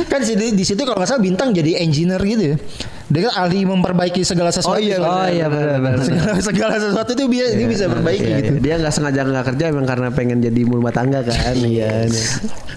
kan 0.04 0.20
di, 0.20 0.34
di 0.52 0.64
situ 0.66 0.82
kalau 0.82 0.98
nggak 0.98 1.08
salah 1.08 1.22
bintang 1.22 1.48
jadi 1.50 1.80
engineer 1.80 2.20
gitu 2.20 2.44
ya. 2.44 2.56
Dia 3.04 3.28
kan 3.28 3.44
ahli 3.44 3.68
memperbaiki 3.68 4.24
segala 4.24 4.48
sesuatu. 4.48 4.76
Oh 4.76 4.80
iya, 4.80 4.96
Oh 4.96 5.28
iya 5.28 5.44
benar-benar. 5.44 6.00
segala, 6.00 6.40
segala 6.40 6.74
sesuatu 6.80 7.12
itu 7.12 7.24
dia, 7.28 7.46
dia 7.52 7.68
bisa 7.68 7.84
perbaiki 7.84 8.24
Iya, 8.24 8.36
gitu. 8.40 8.52
iya. 8.56 8.60
Dia 8.64 8.74
nggak 8.80 8.92
sengaja 8.92 9.20
nggak 9.22 9.46
kerja 9.52 9.64
emang 9.68 9.84
karena 9.84 10.08
pengen 10.08 10.38
jadi 10.40 10.60
rumah 10.64 10.88
tangga 10.88 11.20
kan. 11.20 11.52
Iya. 11.54 12.08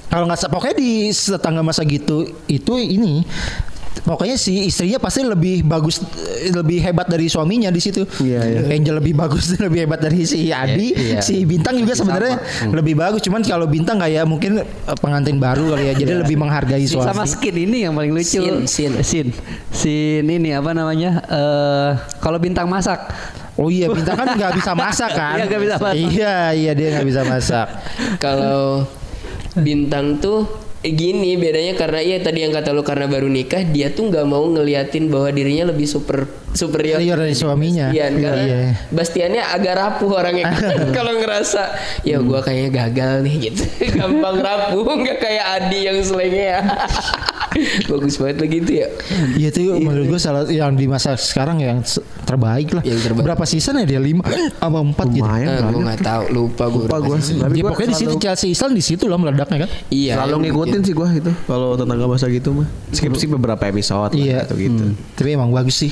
Kalau 0.08 0.28
nggak 0.28 0.40
pokoknya 0.48 0.76
di 0.76 0.92
tetangga 1.10 1.64
masa 1.64 1.84
gitu 1.84 2.28
itu 2.46 2.74
ini 2.76 3.24
pokoknya 4.04 4.36
si 4.36 4.68
istrinya 4.68 5.00
pasti 5.00 5.24
lebih 5.24 5.64
bagus 5.64 6.04
lebih 6.52 6.84
hebat 6.84 7.08
dari 7.08 7.26
suaminya 7.28 7.72
di 7.72 7.82
situ. 7.82 8.04
Iya, 8.20 8.42
iya. 8.44 8.60
Angel 8.70 9.00
lebih 9.00 9.14
bagus 9.16 9.54
lebih 9.66 9.88
hebat 9.88 10.02
dari 10.02 10.26
si 10.28 10.50
Adi, 10.50 10.94
Iya, 10.94 11.18
iya. 11.18 11.20
si 11.24 11.46
Bintang 11.48 11.78
juga 11.80 11.94
sebenarnya 11.96 12.38
lebih 12.70 12.98
bagus. 12.98 13.24
Cuman 13.24 13.42
kalau 13.42 13.66
Bintang 13.66 13.98
kayak 13.98 14.28
mungkin 14.28 14.62
eh, 14.62 14.98
pengantin 15.00 15.40
baru 15.40 15.74
kali 15.74 15.90
ya, 15.90 15.94
jadi 15.96 16.14
lebih 16.26 16.38
menghargai 16.38 16.84
suami. 16.86 17.08
Sama 17.08 17.24
skin 17.26 17.56
ini 17.56 17.88
yang 17.88 17.94
paling 17.96 18.12
lucu. 18.14 18.42
Sin, 18.42 18.68
sin. 18.68 18.92
Sin. 19.02 19.28
Sin 19.72 20.26
ini 20.28 20.52
apa 20.54 20.76
namanya? 20.76 21.24
Eh 21.28 21.92
kalau 22.20 22.38
bintang 22.38 22.68
masak. 22.68 23.00
Oh 23.58 23.74
iya, 23.74 23.90
Bintang 23.90 24.14
kan 24.14 24.38
nggak 24.38 24.54
bisa 24.54 24.78
masak 24.78 25.12
kan? 25.20 25.34
Iya, 25.42 25.46
nggak 25.50 25.62
bisa 25.66 25.76
masak. 25.82 25.98
Iya, 25.98 26.36
iya 26.54 26.72
dia 26.78 26.88
nggak 26.94 27.08
bisa 27.10 27.22
masak. 27.26 27.68
Kalau 28.22 28.86
bintang 29.58 30.22
tuh 30.22 30.46
gini 30.94 31.36
bedanya 31.36 31.74
karena 31.76 32.00
iya 32.00 32.18
tadi 32.22 32.46
yang 32.46 32.54
kata 32.54 32.72
lu 32.72 32.86
karena 32.86 33.10
baru 33.10 33.28
nikah 33.28 33.66
dia 33.68 33.92
tuh 33.92 34.08
nggak 34.08 34.26
mau 34.28 34.46
ngeliatin 34.48 35.10
bahwa 35.12 35.30
dirinya 35.34 35.72
lebih 35.74 35.90
super 35.90 36.28
superior 36.58 36.98
dari 36.98 37.38
suaminya. 37.38 37.94
Bastian 37.94 38.14
Iya, 38.18 38.24
karena 38.26 38.44
iya. 38.46 38.58
Bastiannya 38.90 39.44
agak 39.46 39.74
rapuh 39.78 40.10
orangnya 40.10 40.46
kalau 40.98 41.14
ngerasa 41.20 41.64
ya 42.02 42.18
gua 42.24 42.42
kayaknya 42.42 42.70
gagal 42.74 43.14
nih 43.26 43.36
gitu 43.52 43.64
gampang 43.98 44.38
rapuh 44.42 44.86
nggak 44.86 45.18
kayak 45.22 45.46
Adi 45.62 45.80
yang 45.86 46.00
selengnya 46.02 46.64
bagus 47.92 48.16
banget 48.16 48.38
lagi 48.40 48.58
itu 48.60 48.72
ya 48.78 48.88
Iya 49.34 49.50
tuh 49.50 49.78
menurut 49.78 50.06
gue 50.08 50.20
salah 50.20 50.44
yang 50.46 50.74
di 50.74 50.86
masa 50.86 51.14
sekarang 51.14 51.58
yang 51.58 51.82
terbaik 52.24 52.72
lah. 52.72 52.84
Yang 52.84 53.00
terbaik. 53.06 53.26
Berapa 53.26 53.44
season 53.44 53.80
ya 53.80 53.86
dia 53.88 54.00
lima 54.00 54.22
apa 54.60 54.78
empat 54.78 55.08
gitu? 55.10 55.24
Lumayan 55.24 55.48
Ah, 55.48 55.58
lah. 55.60 55.70
gue 55.70 55.82
nggak 55.84 56.02
tahu 56.02 56.24
lupa 56.30 56.64
gue 56.68 56.84
Lupa 56.84 56.98
gue. 57.00 57.16
Tapi 57.18 57.56
Ya, 57.56 57.64
gua 57.64 57.70
pokoknya 57.72 57.90
di 57.90 57.98
situ 57.98 58.16
Chelsea 58.18 58.48
Island 58.50 58.74
di 58.74 58.84
situ 58.84 59.04
lah 59.06 59.18
meledaknya 59.18 59.58
kan. 59.66 59.70
iya 59.90 60.14
Selalu 60.16 60.36
ngikutin 60.46 60.82
sih 60.82 60.94
gua 60.94 61.08
itu 61.10 61.32
kalau 61.46 61.74
tetangga 61.74 62.06
masa 62.06 62.26
gitu 62.28 62.50
mah. 62.54 62.68
Skip 62.90 63.14
skip 63.14 63.32
beberapa 63.32 63.64
episode 63.64 64.14
Iya. 64.14 64.44
lah 64.44 64.46
gitu 64.46 64.54
gitu. 64.60 64.84
Hmm. 64.88 64.96
Tapi 65.14 65.30
emang 65.32 65.50
bagus 65.50 65.78
sih. 65.78 65.92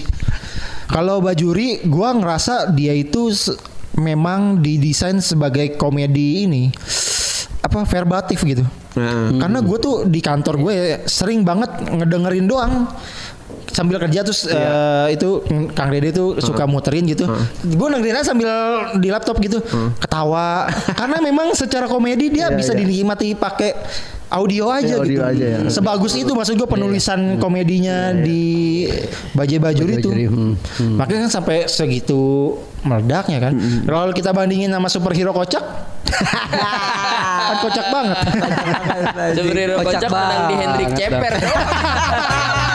Kalau 0.86 1.18
Bajuri, 1.18 1.82
gua 1.84 2.14
ngerasa 2.14 2.70
dia 2.72 2.94
itu 2.94 3.34
memang 3.96 4.60
didesain 4.60 5.18
sebagai 5.18 5.74
komedi 5.74 6.46
ini 6.46 6.70
apa 7.60 7.82
verbatif 7.82 8.44
gitu. 8.44 8.62
Nah, 8.96 9.28
Karena 9.44 9.60
gue 9.60 9.78
tuh 9.78 9.96
di 10.08 10.24
kantor 10.24 10.56
gue 10.60 10.76
sering 11.04 11.44
banget 11.44 11.68
ngedengerin 11.84 12.48
doang 12.48 12.88
sambil 13.68 14.00
kerja 14.00 14.24
terus 14.24 14.48
eh, 14.48 15.12
itu 15.12 15.44
mm, 15.44 15.76
Kang 15.76 15.92
Dede 15.92 16.16
tuh 16.16 16.40
suka 16.40 16.64
muterin 16.64 17.04
gitu. 17.12 17.28
Gue 17.68 17.88
dengerin 17.92 18.16
aja 18.16 18.32
sambil 18.32 18.48
di 19.04 19.12
laptop 19.12 19.36
gitu 19.44 19.60
ketawa 20.00 20.72
karena 20.96 21.20
memang 21.20 21.52
secara 21.52 21.86
komedi 21.92 22.32
dia 22.32 22.48
Iya, 22.48 22.56
bisa 22.56 22.72
iya. 22.72 22.80
dinikmati 22.88 23.36
pakai 23.36 23.76
audio 24.32 24.72
aja 24.72 24.96
Iya, 24.96 25.04
gitu. 25.04 25.20
audio 25.20 25.22
aja 25.28 25.46
ya. 25.46 25.60
Sebagus 25.68 26.16
itu 26.16 26.32
maksud 26.32 26.56
gue 26.56 26.70
penulisan 26.70 27.36
komedinya 27.36 28.16
di 28.16 28.88
Bajai 29.36 29.60
Bajur 29.60 29.92
itu. 29.92 30.08
Bajuri, 30.08 30.26
hmm. 30.32 30.96
Makanya 30.96 31.28
kan 31.28 31.32
sampai 31.44 31.68
segitu 31.68 32.56
meledaknya 32.88 33.44
kan. 33.44 33.54
Kalau 33.84 34.14
kita 34.16 34.32
bandingin 34.32 34.72
sama 34.72 34.88
superhero 34.88 35.36
kocak 35.36 35.64
kan 36.24 37.56
kocak 37.62 37.88
banget. 37.92 38.18
Superhero 39.36 39.74
Kocak 39.80 40.02
kocak 40.02 40.10
menang 40.12 40.44
di 40.48 40.56
Hendrik. 40.56 40.90
Ceper 40.96 41.34